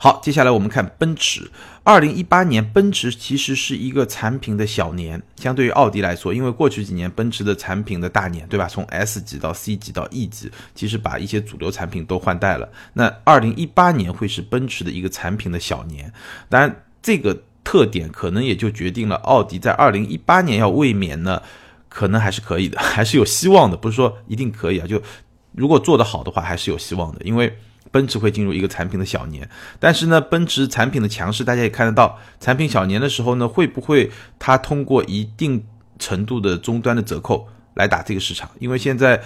[0.00, 1.50] 好，接下来我们看奔驰。
[1.82, 8.68] 二零一八年，奔驰其实是一个产品的小年，相对于奥迪来说，因为过去几年奔驰的产品的大年，对吧？
[8.68, 12.68] 从 S 级到 C 级到 E 级，其实把一些主流产品都换代了。
[12.92, 16.12] 那二零一八年会是奔驰的一个产品的小年，
[16.48, 21.42] 当然这个特点可能也就决定了奥迪在二零一八年要卫冕呢，
[21.88, 25.02] 可能还是可以的， 还是有希望的，不是说一定可以啊，就
[25.50, 27.58] 如果做得好的话，还是有希望的，因为。
[27.90, 29.48] 奔驰会进入一个产品的小年，
[29.80, 32.18] 但是呢，奔驰产品的强势，大家也看得到。
[32.38, 35.64] 产品小年的时候呢，会不会它通过一定
[35.98, 38.50] 程度的终端的折扣来打这个市场？
[38.58, 39.20] 因为现在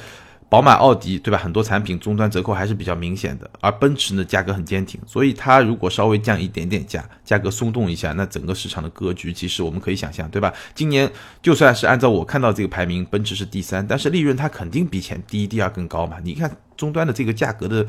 [0.49, 1.39] 宝马、奥迪，对吧？
[1.39, 10.53] 很多产品终端折扣还是比较明显的，而奔驰呢，价格很坚挺，所以它如果稍微降一点点价，价格松动一下，那整个市场的格局其实我们可以想象，对吧？
[10.75, 16.19] 今年就算是按照我看到这个排名，奔驰是第三，但是利润它肯定比前第一、第二更高嘛？
[16.23, 17.87] 你看终端的这个价格的。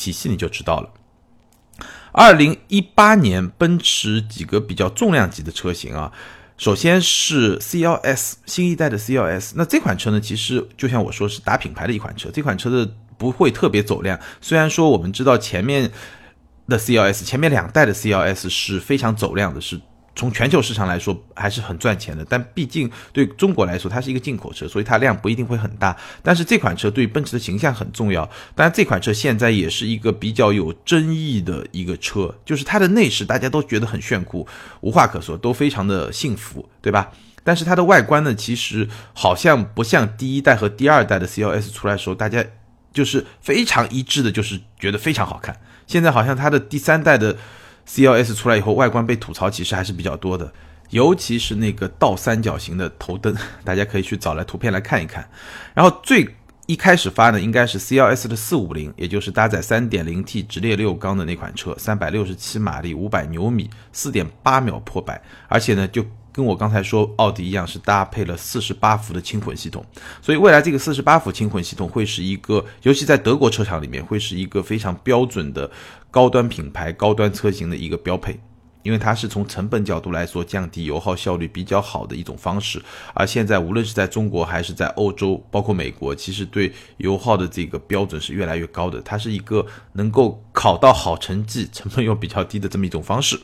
[0.00, 0.90] 体系你就知道了。
[2.12, 6.10] 二零一八年奔驰几个比较重量级的车型啊，
[6.56, 14.18] 首先是 CLS 新一代的 CLS，那这款车呢，其实就像我说是打品牌的一款车，这款车的不会特别走量。
[14.40, 15.90] 虽然说我们知道前面
[16.66, 19.80] 的 CLS 前面两代的 CLS 是非常走量的，是。
[20.20, 25.96] 从全球市场来说还是很赚钱的，但毕竟对中国来说它是一个进口车，所以它量不一定会很大。
[26.22, 28.22] 但是这款车对奔驰的形象很重要。
[28.54, 34.46] 当然，这款车现在也是一个比较有争议的一个车，就是它的内饰大家都觉得很炫酷，
[34.82, 37.10] 无话可说，都非常的幸福，对吧？
[37.42, 42.44] 但是它的外观呢，其实好像不像第一代和第二代的 CLS 出来的时候，大家
[42.92, 45.58] 就是非常一致的，就是觉得非常好看。
[45.86, 47.38] 现在好像它的第三代的。
[47.90, 50.52] CLS 出来以后，外观被吐槽其实还是比较多的，
[50.90, 55.28] 尤其是那个倒三角形的头灯， 大家可以去找来图片来看一看。
[55.74, 56.28] 然后最
[56.66, 66.06] 一开始发的，应该是 CLS 的四五零，也就是搭载 3.0T 直列六缸的那款车，367马力，500牛米，4.8秒破百，而且呢就。
[66.32, 69.84] 跟我刚才说奥迪一样，是搭配了四十八伏的轻混系统，
[70.22, 75.68] 所以未来这个四十八伏轻混系统会是一个，尤其在德国车厂里面，会是一个非常标准的
[76.10, 78.38] 高端品牌、高端车型的一个标配，
[78.82, 82.82] 因为它是从成本角度来说降低油耗效率比较好的一种方式。
[83.14, 93.38] 而现在无论是在中国还是在欧洲，包括美国，其实对油耗的这个标准是越来越高的，它是一个能够考到好成绩、成本又比较低的这么一种方式。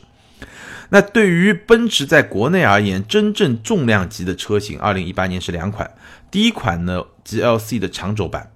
[0.89, 5.93] 那对于奔驰在国内而言，真正重量级的车型，二零一八年是两款。
[6.31, 8.51] 第一款呢，GLC 的长轴版，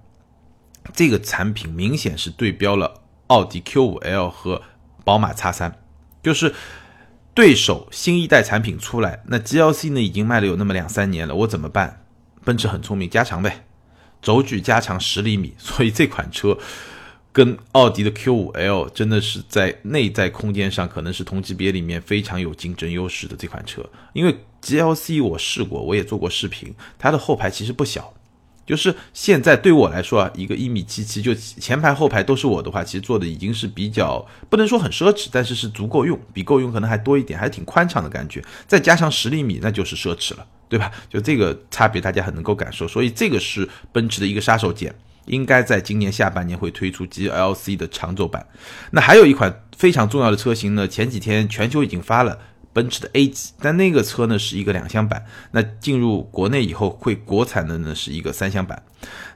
[0.94, 3.01] 这个产品明显是对标了
[3.32, 4.60] 奥迪 Q5L 和
[5.04, 5.72] 宝马 X3，
[6.22, 6.54] 就是
[7.32, 12.04] 对手新一代产品出来，那 GLC 呢已经卖了有那么两三年了，我怎么办？
[12.44, 13.64] 奔驰很聪明，加长呗，
[14.20, 16.58] 轴距加长十厘米， 所以这款车。
[17.34, 28.12] 跟奥迪的 Q5L 真的是在内在空间上可能是同级别里面非常有竞争优势的这款车，因为 GLC 我试过，我也做过视频，它的后排其实不小，
[28.64, 40.90] 就是现在对我来说啊，一个一米七七，就前排后排都是我的话，其实做的已经是比较不能说很奢侈，但是是足够用，比够用可能还多一点，还挺宽敞的感觉，再加上十厘米，那就是奢侈了，对吧？
[41.10, 44.92] 就这个差别大家很能够感受，所以这个是奔驰的一个杀手锏。
[45.26, 48.44] 应该在今年下半年会推出 GLC 的长轴版。
[48.90, 52.36] 那还有一款非常重要的车型呢，前几天全球已经发了
[52.72, 55.24] 奔驰的 A 级，但那个车呢是一个两厢版。
[55.50, 58.82] 那进入国内以后会国产的呢是一个三厢版。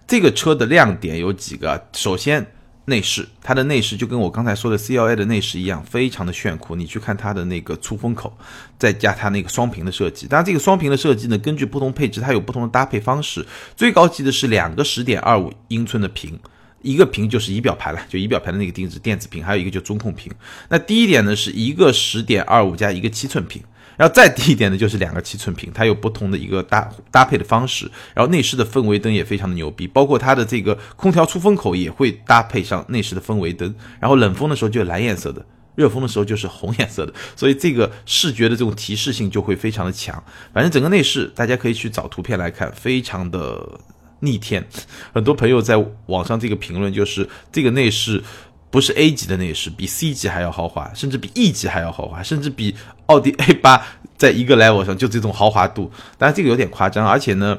[0.07, 2.47] 这个车的亮点有几个，首先。
[2.89, 6.77] 内饰，它的内饰就跟我刚才说的 C L A 的内饰一样，非常的炫酷。
[6.77, 8.33] 你去看它的那个出风口，
[8.79, 10.29] 再加它那个双屏的设计。
[10.29, 13.45] 当然，这个双屏的设计呢，根据不同配置，它有不同的搭配方式。
[13.75, 16.39] 最高级的是两个十点二五英寸的屏，
[16.83, 20.33] 一个屏就是仪表盘了，就仪表盘的那个定制电子屏，还有一个就中控屏。
[20.69, 23.63] 那低一点呢，是一个十点二五加一个七寸屏。
[23.97, 27.91] 然后再低一点呢就是两个七寸屏，它有不同的一个搭搭配的方式。
[28.13, 33.75] 然后内饰的氛围灯也非常的牛逼，包括它的这个空调出风口也会搭配上内饰的氛围灯。
[33.99, 35.43] 然后冷风的时候就蓝颜色的，
[35.77, 40.23] 热风的时候就是红颜色的，所以这个视觉的这种提示性就会非常的强。
[40.53, 43.81] 反正整个内饰大家可以去找图片来看，非常的
[44.21, 44.67] 逆天。
[45.13, 48.23] 很多朋友在网上这个评论就是这个内饰。
[48.69, 52.75] 不是 A 级的内饰，比 C 级还要豪华，甚至比 E 级还要豪华，甚至比
[53.07, 53.81] 奥迪 A 八
[54.19, 55.91] 在一个 level 上，就这种豪华度。
[56.19, 57.57] 当然这个有点夸张，而且呢，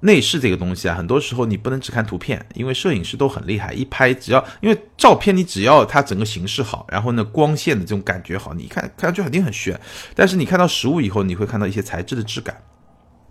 [0.00, 9.78] 内饰这个东西啊，很多时候你不能只看图片，因为摄影师都很厉害，一拍只要因为照片你只要它整个形式好，然后呢光线的这种感觉好，你看看上去肯定很炫。
[10.16, 12.60] 但是你看到实物以后，你会看到一些材质的质感。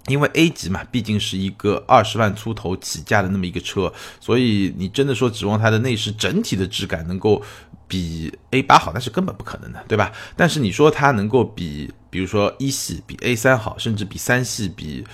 [0.10, 7.42] 因为 A 级嘛，毕竟是一个二十万出头起价的那么一个车，所以你真的说指望它的内饰整体的质感能够
[7.88, 10.12] 比 A 八好，那是根本不可能的，对吧？
[10.36, 15.06] 但是你说它能够比，比如说一系比 A 三好，甚至比三系比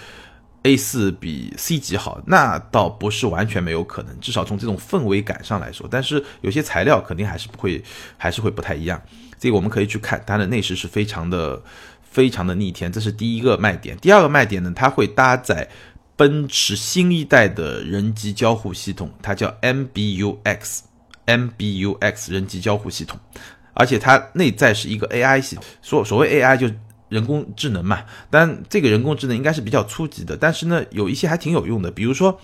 [0.63, 4.19] A 四比 C 级好，那倒不是完全没有可能。
[4.19, 7.83] 至少从这种氛围感上来说，但是有些材料肯定还是不会，
[8.17, 9.01] 还是会不太一样。
[9.37, 11.61] 这个我们可以去看，它的内饰是非常的、
[12.15, 13.97] 非常的逆天，这是第一个卖点。
[13.97, 15.67] 第二个卖点呢，它会搭载
[16.15, 20.79] 奔驰新一代的人机交互系统，它叫 MBUX。
[21.27, 23.19] MBUX 人机交互系统，
[23.73, 25.65] 而且它内在是一个 AI 系统。
[25.81, 26.71] 所所谓 AI 就
[27.09, 30.37] 人工智能嘛，但这个人工智能应该是比较初级的。
[30.37, 31.91] 但是呢，有一些还挺有用的。
[31.91, 32.39] 比如说，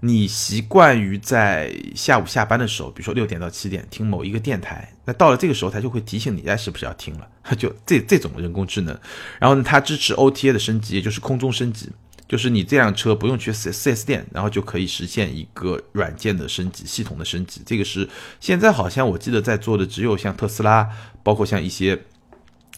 [0.00, 7.28] 你习惯于在下午下班的时候，比如说六点到七点听某一个电台，那到了这个时候，它就会提醒你，哎，是不是要听了？
[7.58, 8.98] 就这这种人工智能。
[9.40, 11.88] 然后呢，它支持 OTA 的升级，也就是空中升级。
[12.28, 17.62] 就是你这辆车不用去四四 S 店，然后就可以实现一个软件的升级、系统的升级。
[17.64, 18.06] 这个是
[18.38, 20.86] 现在好像我记得在做的只有像特斯拉，
[21.22, 21.98] 包括像一些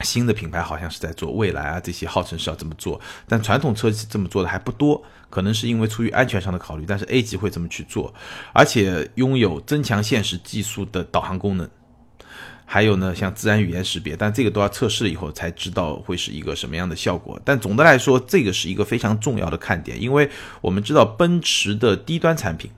[0.03, 1.33] 新的品牌，好像是在做。
[1.33, 6.85] 蔚来啊这些号称是要这么做，但传统车企这么做的还不多，可能是因为出于安全上的考虑。
[6.87, 8.13] 但是 A 级会这么去做，
[8.53, 11.69] 而且拥有增强现实技术的导航功能。
[12.65, 17.37] 还有呢，像自然语言识别，但这个都要测试了以后才知道会是一个什么样的效果。
[17.45, 20.31] 但总的来说，这个是一个非常重要的看点，因为
[20.61, 22.71] 我们知道奔驰的低端产品，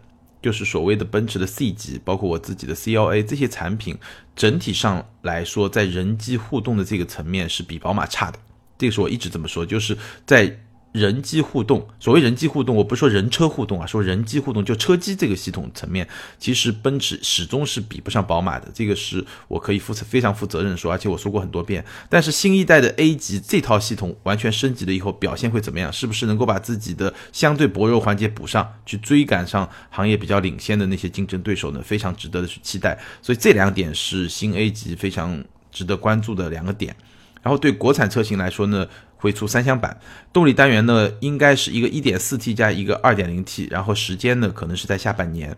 [0.42, 3.96] 就是所谓的奔驰的 C 级，包括我自己的 CLA 这些产品，
[4.36, 8.38] 整体上来说，在人机互动的这个层面是比宝马差的。
[8.76, 10.58] 这个是我一直这么说，就是在。
[10.92, 16.06] 人机互动，所谓人机互动，我不是说人车互动啊，说人机互动，就车机这个系统层面，
[16.38, 21.82] 其实奔驰始终是比不上宝马的，这个是我可以负责非常负责任说，而且我说过很多遍。
[22.10, 25.90] 但是新一代的 A 级这套系统完全升级了以后，表现会怎么样？
[25.90, 31.80] 是不是能够把自己的相对薄弱环节补上去，追赶上行业比较领先的那些竞争对手呢？
[31.82, 32.98] 非常值得的去期待。
[33.22, 36.94] 所以这两点是新 A 级非常值得关注的两个点。
[37.42, 38.86] 然后对国产车型来说呢？
[39.22, 39.98] 会出三厢版，
[40.32, 45.56] 动力单元呢应该是一个 1.4T 加一个 2.0T，然后时间呢可能是在下半年。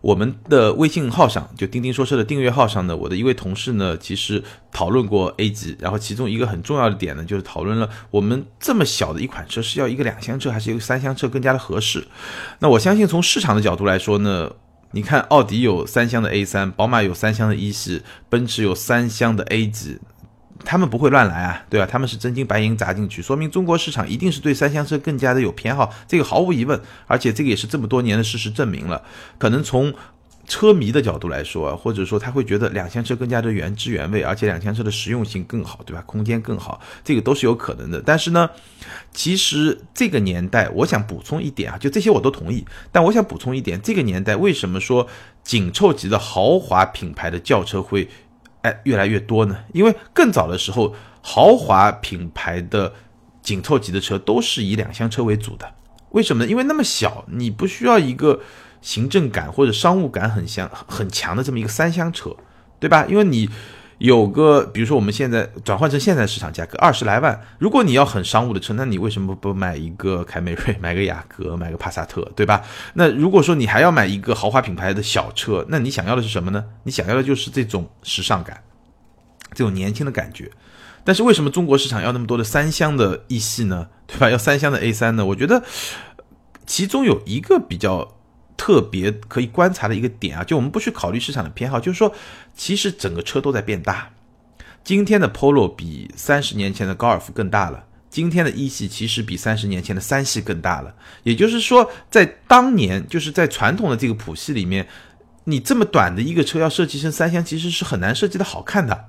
[0.00, 12.06] 我们的微信号上，就钉钉说车的订阅号上呢，我的一位同事呢其实讨论过 A 级，然后其中一个很重要的点呢就是讨论了我们这么小的一款车是要一个两厢车还是一个三厢车更加的合适。
[12.60, 14.52] 那我相信从市场的角度来说呢，
[14.92, 19.98] 你看奥迪有三厢的 A3，宝马有三厢的 E 系，奔驰有三厢的 A 级。
[20.68, 21.88] 他们不会乱来啊，对吧？
[21.90, 26.78] 他们是真金白银砸进去，说明中国市场一定是对三厢车更加的有偏好，这个毫无疑问。
[27.06, 29.02] 而且这个也是这么多年的事实证明了。
[29.38, 29.94] 可能从
[30.46, 36.02] 车迷的角度来说，或者说他会觉得两厢车更加的原汁原味，而且两厢车的实用性更好，对吧？
[36.04, 38.02] 空间更好，这个都是有可能的。
[38.04, 38.50] 但是呢，
[39.10, 42.62] 其实这个年代，我想补充一点啊，就这些我都同意。
[42.92, 45.08] 但我想补充一点，这个年代为什么说
[45.42, 48.06] 紧凑级的豪华品牌的轿车会？
[48.62, 52.92] 哎，越来越多呢，因为更早的时候，豪华品牌的
[53.42, 55.74] 紧凑级的车都是以两厢车为主的。
[56.10, 56.50] 为什么呢？
[56.50, 58.40] 因为那么小，你不需要一个
[58.80, 62.34] 行政感或者商务感很强很强的这么一个三厢车，
[62.78, 63.06] 对吧？
[63.08, 63.48] 因为你。
[63.98, 72.62] 有个，比如说我们现在转换成现在市场价格二十来万，如果你要很商务的车，那你为什么不买一个凯美瑞， 买个雅阁，买个帕萨特，对吧？
[72.94, 76.64] 那如果说你还要买一个豪华品牌的小车，那你想要的是什么呢？
[76.84, 78.62] 你想要的就是这种时尚感，
[79.52, 80.48] 这种年轻的感觉。
[81.02, 83.88] 但是为什么中国市场要那么多的三厢的 E 系呢？
[84.06, 84.30] 对吧？
[84.30, 85.26] 要三厢的 A 三呢？
[85.26, 85.64] 我觉得
[86.66, 88.14] 其中有一个比较。
[88.58, 92.12] 特别可以观察的一个点啊，就我们不去考虑市场的偏好，就是说，
[92.54, 94.10] 其实整个车都在变大。
[94.84, 100.94] 今天的 Polo 比三十年前的高尔夫更大了，今天的一系其实比三十年前的三系更大了。
[101.22, 104.88] 也就是说，在当年，就是在传统的这个谱系里面，
[105.44, 109.06] 你这么短的一个车要设计成三厢，其实是很难设计的好看的。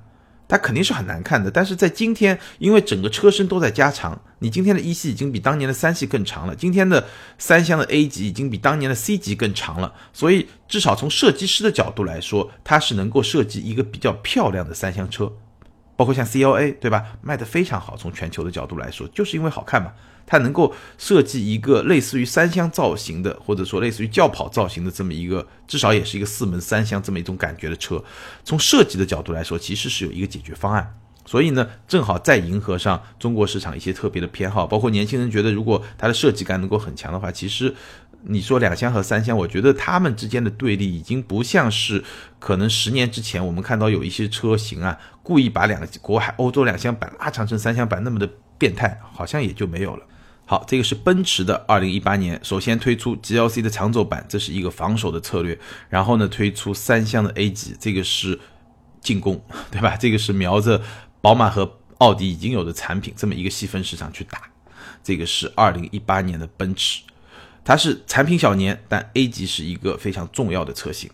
[0.50, 7.06] 它肯定是很难看的，但是在今天，因为整个车身都在加长，你今天的一系已经比当年的三系更长了，今天的
[7.38, 15.32] 三厢的 A 级已经比当年的 C 级更长了，所以至少从设计师的角度来说，它是能够设计一个比较漂亮的三厢车，
[16.00, 19.92] 包括像 CLA 对吧，卖的非常好，从全球的角度来说，就是因为好看嘛。
[20.26, 28.02] 它能够设计一个类似于三厢造型的，或者说类似于轿跑造型的这么一个，至少也是一个四门三厢这么一种感觉的车。
[28.42, 30.96] 从设计的角度来说，其实是有一个解决方案。
[31.26, 37.74] 所以呢，正好在迎合上中国市场一些特别的偏好，包括年轻人觉得，如果它的设计感能够很强的话，其实
[38.22, 42.04] 你说两厢和三厢，我觉得他们之间的对立已经不像是
[42.38, 50.04] 可能十年之前我们看到有一些车型啊，故意把两个国海欧洲两厢版拉长成三厢版那么的变态，好像也就没有了。
[50.44, 55.56] 好，这个是奔驰的二零一八年，首先推出 GLC 的长轴版，这是一个防守的策略。
[55.88, 58.38] 然后呢，推出三厢的 A 级，这个是
[59.00, 59.40] 进攻，
[59.70, 59.96] 对吧？
[59.96, 60.82] 这个是瞄着
[61.20, 64.42] 宝马和奥迪已经有的产品这么一个细分市场去打。
[65.04, 67.02] 这个是二零一八年的奔驰，
[67.70, 71.08] 它是产品小年，但 A 级是一个非常重要的车型。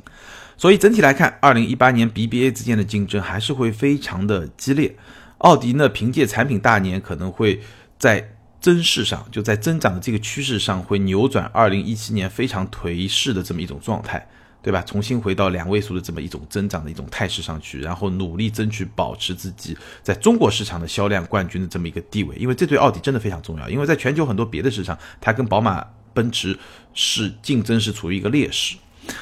[0.57, 4.97] 所以整体来看，二零一八年 BBA 之间的竞争还是会非常的激烈。
[5.37, 7.61] 奥迪呢，凭借产品大年，可能会
[7.99, 14.27] 在增势上，就在增长的这个趋势上，会扭转二零一七年非常颓势的这么一种状态。
[14.63, 14.81] 对吧？
[14.83, 23.69] 重新回到两位数的这么一种增长的一种态势上去，然后努力争取保持自己在中国市场的销量冠军的这么一个地位，因为这对奥迪真的非常重要。
[23.69, 25.87] 因为在全球很多别的市场，它跟宝马、
[26.17, 26.59] 奔驰
[26.95, 28.77] 是竞争是处于一个劣势。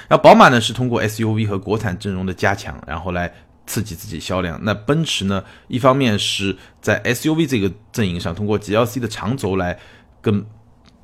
[0.08, 3.34] 然后宝马呢是通过 SUV 和国产阵容的加强，然后来
[3.66, 4.58] 刺激自己销量。
[4.62, 9.76] 那奔驰呢，一方面是在 SUV 这个阵营上通过 GLC 的长轴来
[10.22, 10.46] 跟。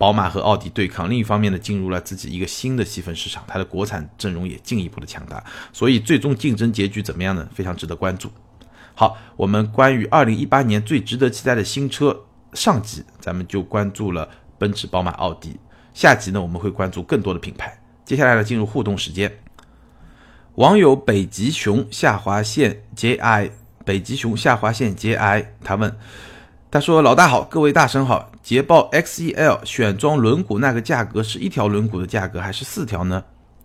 [0.00, 7.46] 宝马和奥迪对抗，另一方面呢，进入了自己一个新的细分市场，它的国产阵容也进一步的强大，所以最终竞争结局怎么样呢？
[7.54, 8.32] 非常值得关注。
[8.94, 12.18] 好，我们关于二零一八年最值得期待的新车
[12.54, 14.26] 上集，咱们就关注了
[14.56, 15.60] 奔驰、宝马、奥迪。
[15.94, 17.76] 下集呢，我们会关注更多的品牌。
[18.04, 19.32] 接下来呢，进入互动时间。
[20.56, 23.50] 网友北极熊下划线 JI，
[23.84, 25.96] 北极熊下划线 JI，他问。
[26.72, 28.30] 他说：“老大好，各位大神好。
[28.42, 33.24] 捷豹 XEL 选装轮毂那个价格是一条轮毂的价格还是四条呢？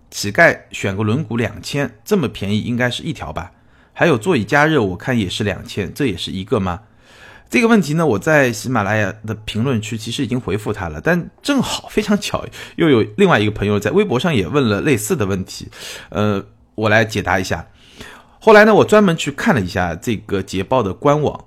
[0.10, 3.52] 乞丐选个轮毂两千，这么便宜应该是一条吧？
[3.94, 6.82] 还有座椅加热，我看也是两千，这也是一个吗？
[7.56, 12.46] 这个问题呢，我在喜马拉雅的评论区其实已经回复他了，但正好非常巧，
[12.76, 15.70] 又有另外一个朋友在微博上也问了类似的问题，
[16.10, 16.44] 呃，
[16.76, 17.66] 我来解答一下。
[18.42, 21.46] 后来呢，我专门去看了一下这个捷豹的官网。”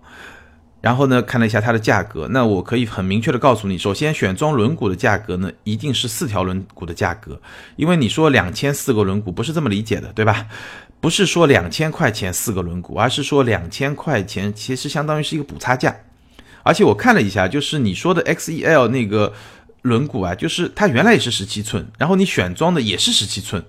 [0.81, 7.39] 然后呢，看了一下它的价格，那我可以很明确的告诉你，首先选装轮毂的价格呢，一定是四条轮毂的价格，
[7.77, 10.47] 因为你说两千四个轮毂不是这么理解的，对吧？
[11.01, 15.95] 不是说两千块钱四个轮毂，而是说两千块钱其实相当于是一个补差价。
[16.63, 19.33] 而且我看了一下，就是你说的 XEL 那个
[19.83, 23.65] 轮毂啊，就是它原来也是十七寸，然后你选装的也是十七寸，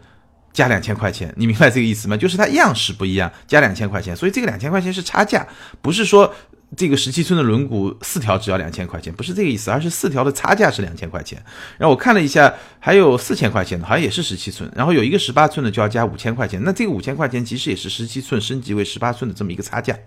[0.51, 2.17] 加两千块钱，你明白这个意思吗？
[2.17, 5.47] 就是它样式不一样，加两千块钱，所以这个两千块钱是差价，
[5.81, 6.33] 不是说。
[6.77, 11.43] 这个十七寸的轮毂四条只要两千块钱，不是这个意思，而是四条的差价是两千块钱。
[11.77, 16.61] 然后我看了一下，还有四千块钱的，好像也是十七寸，然后有一个十八寸的就要加五千块钱。
[16.63, 19.97] 那这个五千块钱其实也是十七寸升级为十八寸的这么一个差价。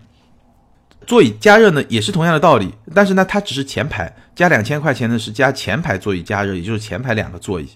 [1.04, 7.68] 座椅加热呢也是同样的道理，但是呢它只是前排加两千块钱呢是加前排座椅加热，也就是前排两个座椅。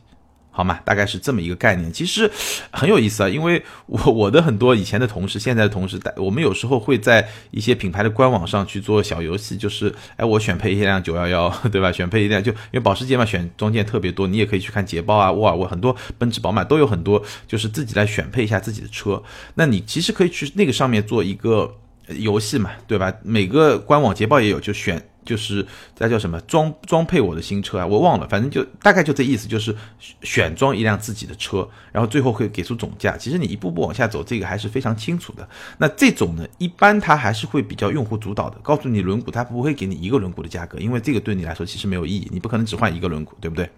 [0.56, 0.80] 好吗？
[0.86, 2.30] 大概是这么一个概念，其实
[2.70, 3.28] 很有意思啊。
[3.28, 11.92] 因为我 我的很多以前的同事，现在的同事，我们有时候会在一些品牌的官网上去做小游戏，就是哎，我选配一辆九幺幺， 对吧？
[11.92, 19.22] 选配一辆，就因为保时捷嘛，选装件特别多，你也可以去看捷豹啊、沃尔沃，很多奔驰、宝马都有很多，就是自己来选配一下自己的车。
[19.56, 21.70] 那你其实可以去那个上面做一个
[22.08, 23.12] 游戏嘛，对吧？
[23.22, 25.06] 每个官网捷豹也有，就选。
[25.26, 25.66] 就是
[25.98, 29.76] 那叫什么装装配我的新车啊，我忘了，反正就大概就这意思，就是
[30.22, 33.16] 选装一辆自己的车，然后最后会给出总价。
[33.16, 35.46] 其实你一步步往下走，这个还是非常清楚的。
[35.76, 43.68] 那这种呢，一般它还是会比较用户主导的，告诉你轮毂，它不会给你一个轮毂的价格，因为这个对你来说其实没有意义，你不可能只换一个轮毂，对不对？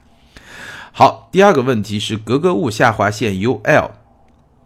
[0.93, 3.91] 好，第二个问题是格格物下划线 UL，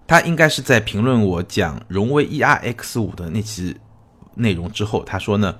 [0.06, 3.76] 他应该是在评论我讲荣威 ERX 五的那期
[4.34, 5.56] 内容之后，他说呢。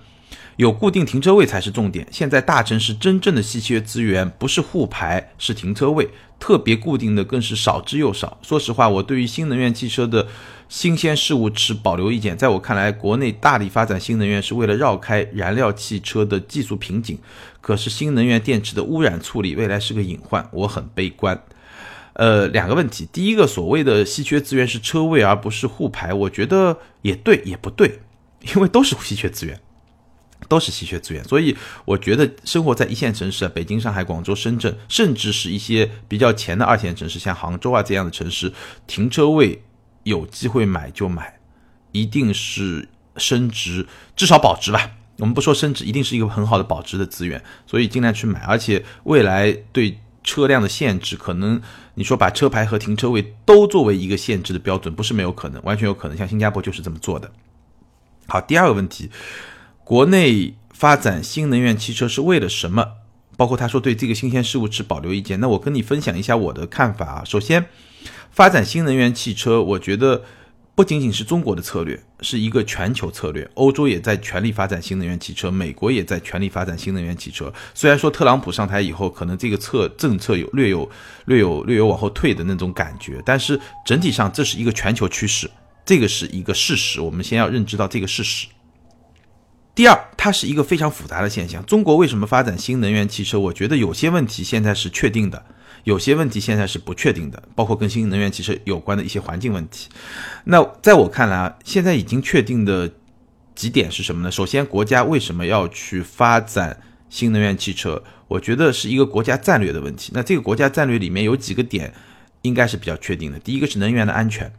[0.63, 2.07] 有固定停车位才是重点。
[2.13, 6.09] 现在大城市真正的稀缺资源不是沪牌，是停车位，
[6.39, 8.39] 特别固定的更是少之又少。
[8.43, 10.29] 说实话，我对于新能源汽车的
[10.69, 12.37] 新鲜事物持保留意见。
[12.37, 17.19] 在我看来，国内大力发展新能源是为了绕开燃料汽车的技术瓶颈。
[17.61, 21.43] 可是新能源电池的污染处理未来是个隐患，我很悲观。
[22.13, 27.99] 呃，两个问题，第一个，所谓的稀缺资源是车位而不是沪牌，我觉得也对也不对，
[28.55, 29.59] 因为都是稀缺资源。
[30.49, 38.53] 都是稀缺资源，所以我觉得生活在一线城市啊，北京、上海、广州、深圳，甚至是一些比较前的二线城市，像杭州啊这样的城市，
[38.87, 39.63] 停车位
[40.03, 41.39] 有机会买就买，
[41.93, 43.87] 一定是升值，
[44.17, 44.91] 至少保值吧。
[45.19, 48.41] 我们不说升值，一定是一个很好的保值的资源，所以尽量去买。
[48.41, 51.61] 而且未来对车辆的限制，可能
[51.95, 56.17] 你说把车牌和停车位都作为一个限制的标准，不是没有可能，完全有可能。
[56.17, 57.31] 像新加坡就是这么做的。
[58.27, 59.11] 好，第二个问题。
[59.85, 62.87] 国内发展新能源汽车是为了什么？
[63.37, 65.41] 包括他说对这个新鲜事物持保留意见。
[65.41, 67.23] 那我跟你分享一下我的看法啊。
[67.25, 67.67] 首先，
[68.31, 70.23] 发展新能源汽车，我觉得
[70.75, 73.51] 不仅仅是中国的策略，是一个全球策略。
[73.55, 77.53] 欧洲也在全力发展新能源汽车，美国也在全力发展新能源汽车。
[77.75, 80.89] 虽然说特朗普上台以后，可能这个策政策有略有
[81.25, 85.51] 略有略有往后退的那种感觉，但是整体上这是一个全球趋势。
[85.85, 88.47] 这个是一个事实，我们先要认知到这个事实。
[89.75, 91.65] 第二，它是一个非常复杂的现象。
[91.65, 93.39] 中国为什么发展新能源汽车？
[93.41, 95.43] 我觉得有些问题现在是确定的，
[95.85, 99.89] 有些问题现在是不确定的，包括跟新能源汽车有关的一些环境问题。
[100.45, 102.93] 那在我看来啊，现在已经确定的
[103.55, 104.31] 几点是什么呢？
[104.31, 108.05] 首先，国家为什么要去发展新能源汽车？
[108.29, 110.13] 我觉得是一个国家战略的问题。
[110.15, 111.95] 那这个国家战略里面有几个点
[112.43, 113.39] 应该是比较确定的。
[113.39, 114.53] 第一个是能源的安全，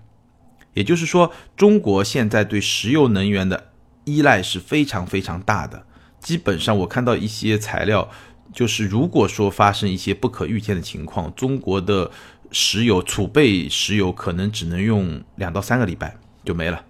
[0.73, 3.69] 也就是说，中国现在对石油能源的。
[4.05, 5.85] 依赖是非常非常大的，
[6.19, 8.09] 基本上我看到一些材料，
[8.53, 12.11] 就是如果说发生一些不可预见的情况，中国的
[12.51, 16.83] 石油储备石油可能只能用两到三个礼拜就没了，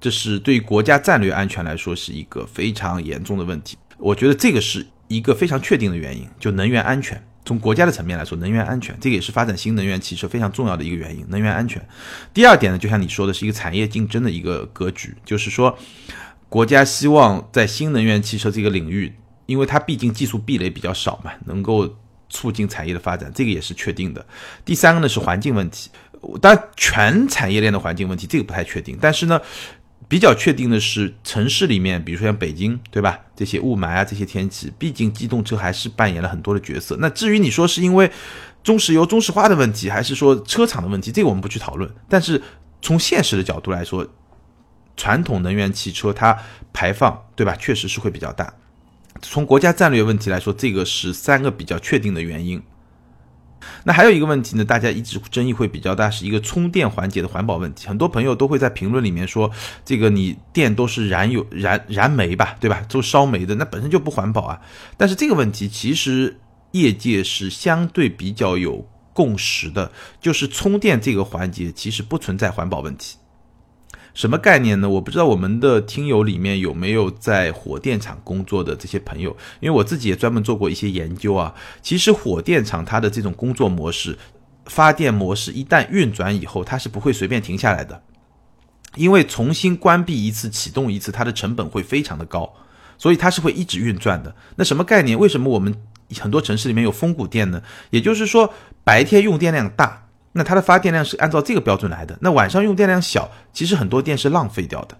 [0.00, 3.76] 这是对国家战略安全来说是一个非常严重的问题。
[3.96, 7.20] 我觉得这个是一个非常确定的原因，就能源安全。
[7.44, 11.24] 从国家的层面来说，能源安全这个也是发展新能源汽车非常重要的一个原因。
[11.28, 11.82] 能源安全，
[12.32, 15.76] 第二点呢，就像你说的是一个产业竞争的一个格局，就是说。
[16.48, 19.14] 国家希望在新能源汽车这个领域，
[19.46, 21.96] 因为它毕竟技术壁垒比较少嘛，能够
[22.28, 24.24] 促进产业的发展，这个也是确定的。
[24.64, 25.90] 第三个呢是环境问题，
[26.40, 29.40] 当然全产业链的环境问题这个不太确定，但是呢，
[30.08, 33.18] 比较确定的是城市里面，比如说像北京，对吧？
[33.36, 36.96] 这些雾霾啊，这些天气，毕竟机动车还是扮演了很多的角色。
[36.98, 38.10] 那至于你说是因为
[38.62, 41.90] 中石油、中石化的问题，还是说车厂的问题，这个我们不去讨论。
[42.08, 42.42] 但是
[42.80, 44.06] 从现实的角度来说，
[44.98, 46.36] 传统能源汽车它
[46.74, 47.56] 排放，对吧？
[47.56, 48.52] 确实是会比较大。
[49.22, 52.62] 从国家战略问题来说，这个是三个比较确定的原因。
[53.82, 57.88] 那还有一个问题呢，大家一直争议会比较大，是一个充电环节的环保问题。
[57.88, 59.50] 很多朋友都会在评论里面说，
[59.84, 62.84] 这个你电都是燃油、燃燃煤吧，对吧？
[62.88, 64.60] 都烧煤的，那本身就不环保啊。
[64.96, 66.38] 但是这个问题其实
[66.70, 69.90] 业界是相对比较有共识的，
[70.20, 73.16] 就是充电这个环节其实不存在环保问题。
[74.18, 74.88] 什么概念呢？
[74.88, 81.54] 我不知道我们的听友里面有没有在火电厂工作的这些朋友，因为我自己也专门做过一些研究啊。
[81.82, 84.18] 其实火电厂它的这种工作模式、
[84.66, 88.02] 发电模式一旦运转以后，它是不会随便停下来的，
[88.96, 92.52] 因为重新关闭一次、启动一次，它的成本会非常的高，
[92.98, 94.34] 所以它是会一直运转的。
[94.56, 95.16] 那什么概念？
[95.16, 95.72] 为什么我们
[96.18, 97.62] 很多城市里面有峰谷电呢？
[97.90, 98.52] 也就是说，
[98.82, 100.07] 白天用电量大。
[100.38, 102.16] 那它的发电量是按照这个标准来的。
[102.20, 104.96] 那晚上用电量小，其实很多电是浪费掉的。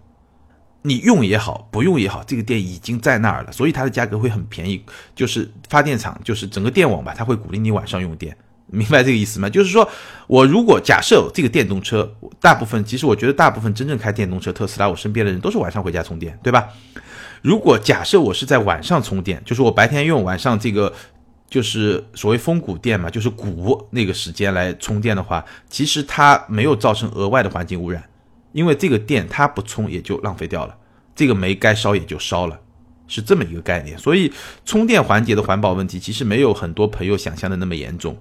[0.82, 4.84] 你用也好，不用也好，这个电已经在那儿了，所以它的价格会很便宜。
[5.14, 8.36] 就是发电厂，就是整个电网吧，它会鼓励你晚上用电，
[8.66, 9.48] 明白这个意思吗？
[9.48, 9.88] 就是说
[10.26, 16.68] 我如果假设这个电动车，大部分其实我觉得大部分真正开电动车，特斯拉，我身边的人都是晚上回家充电，对吧？
[17.42, 20.92] 如果假设我是在晚上充电，就是我白天用，晚上这个。
[21.48, 28.02] 就是所谓峰谷电嘛，就是谷那个时间来充电的话，其实它没有造成额外的环境污染，
[28.52, 30.76] 因为这个电它不充也就浪费掉了，
[31.16, 32.60] 这个煤该烧也就烧了，
[33.06, 33.98] 是这么一个概念。
[33.98, 34.32] 所以
[34.66, 38.16] 充电环节的环保问题其实没有很多朋友想象的那么严重。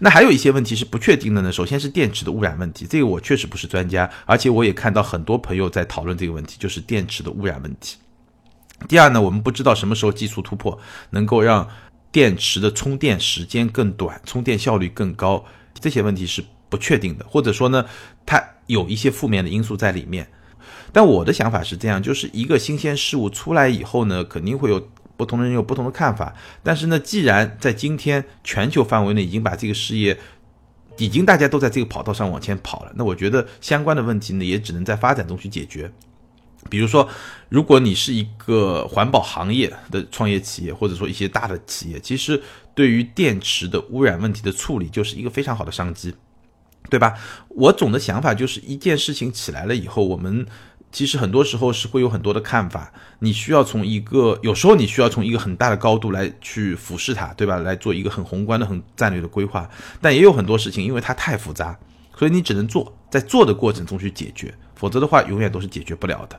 [0.00, 1.52] 那还有一些问题是不确定的呢。
[1.52, 7.96] 首先是电池的污染问题，这个我确实不是专家，而且我也看到很多朋友在讨论这个问题，就是电池的污染问题。
[8.88, 10.76] 第二呢，我们不知道什么时候技术突破
[11.10, 11.68] 能够让
[12.12, 15.44] 电池的充电时间更短，充电效率更高，
[15.78, 17.84] 这些问题是不确定的，或者说呢，
[18.26, 20.28] 它有一些负面的因素在里面。
[20.92, 26.34] 但我的想法是这样，就是一个新鲜事物出来以后呢，肯定会有不同的人有不同的看法。
[26.62, 30.18] 但是呢，既然在今天全球范围内已经把这个事业，
[30.98, 35.92] 已经大家都在这个跑道上往前跑了，那我觉得相关的问题呢，也只能在发展中去解决。
[36.68, 37.08] 比如说，
[37.48, 42.40] 如果你是一个环保行业的创业企业，或者说一些大的企业，其实
[42.74, 46.14] 对于电池的污染问题的处理，就是一个非常好的商机，
[46.88, 47.14] 对吧？
[47.48, 50.46] 我总的想法就是，一件事情起来了以后，我们
[50.92, 57.58] 其实很多时候是会有很多的看法，你需要从一个，有时候你需要从一个很大的高度来去俯视它，对吧？
[57.58, 59.68] 来做一个很宏观的、很战略的规划。
[60.00, 61.78] 但也有很多事情，因为它太复杂，
[62.20, 64.52] 所以你只能做，在做的过程中去解决。
[64.74, 66.38] 否则的话，永远都是解决不了的。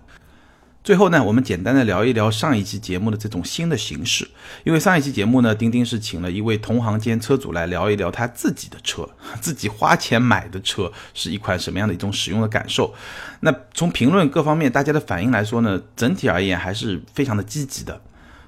[0.84, 4.29] 最后呢，我们简单的聊一聊上一期节目的这种新的形式。
[4.63, 9.09] 因为上一期节目呢，丁丁是请了一位同行兼车主来聊一聊他自己的车，
[9.41, 12.93] 自己花钱买的车是一款什么样的一种使用的感受。
[13.39, 17.99] 那从评论各方面大家的反应来说呢，整体而言还是非常的积极的。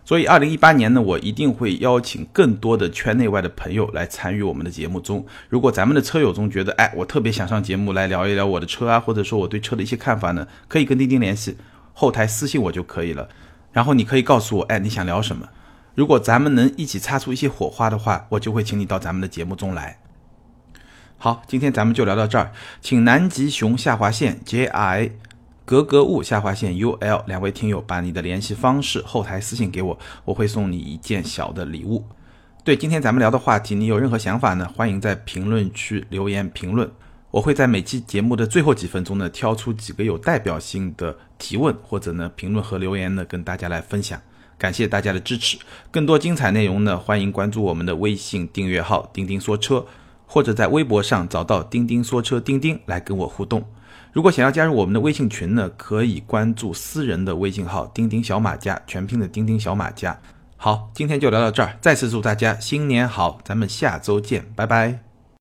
[0.06, 5.26] 所以，二零一八年呢，我一定会邀请更多的圈内外的朋友来参与我们的节目中。
[5.48, 11.56] 如果咱们的车友中觉得，哎，我特别想上节目来聊一聊我的车啊，或者说我对车的一些看法呢，可以跟钉钉联系，
[11.94, 13.30] 后台私信我就可以了。
[13.72, 15.48] 然后你可以告诉我，哎，你想聊什么？
[15.96, 20.00] 如果咱们能一起擦出一些火花的话，我就会请你到咱们的节目中来。
[21.18, 22.52] 好，今天咱们就聊到这儿，
[22.82, 25.12] 请南极熊下划线 J I
[25.66, 32.04] 格格物下划线 U L 两位听友把你的联系方式后台私信给我，我会送你一件小的礼物。
[32.66, 34.70] 对今天咱们聊的话题，你有任何想法呢？
[34.76, 36.92] 欢迎在评论区留言评论，
[37.32, 44.22] 我会在每期节目的最后几分钟呢，挑出几个有代表性的提问或者呢评论和留言呢，跟大家来分享。
[44.58, 45.58] 感谢大家的支持，
[45.90, 49.86] 更多精彩内容呢，欢迎关注我们的微信订阅号“钉钉说车”。
[50.26, 53.64] 或者在微博上找到钉钉说车钉钉来跟我互动。
[54.14, 60.18] 如果想要加入我们的微信群呢，可以关注私人的微信号钉钉小马家，全拼的钉钉小马家。
[60.56, 65.13] 好，今天就聊到这儿，再次祝大家新年好，咱们下周见，拜拜。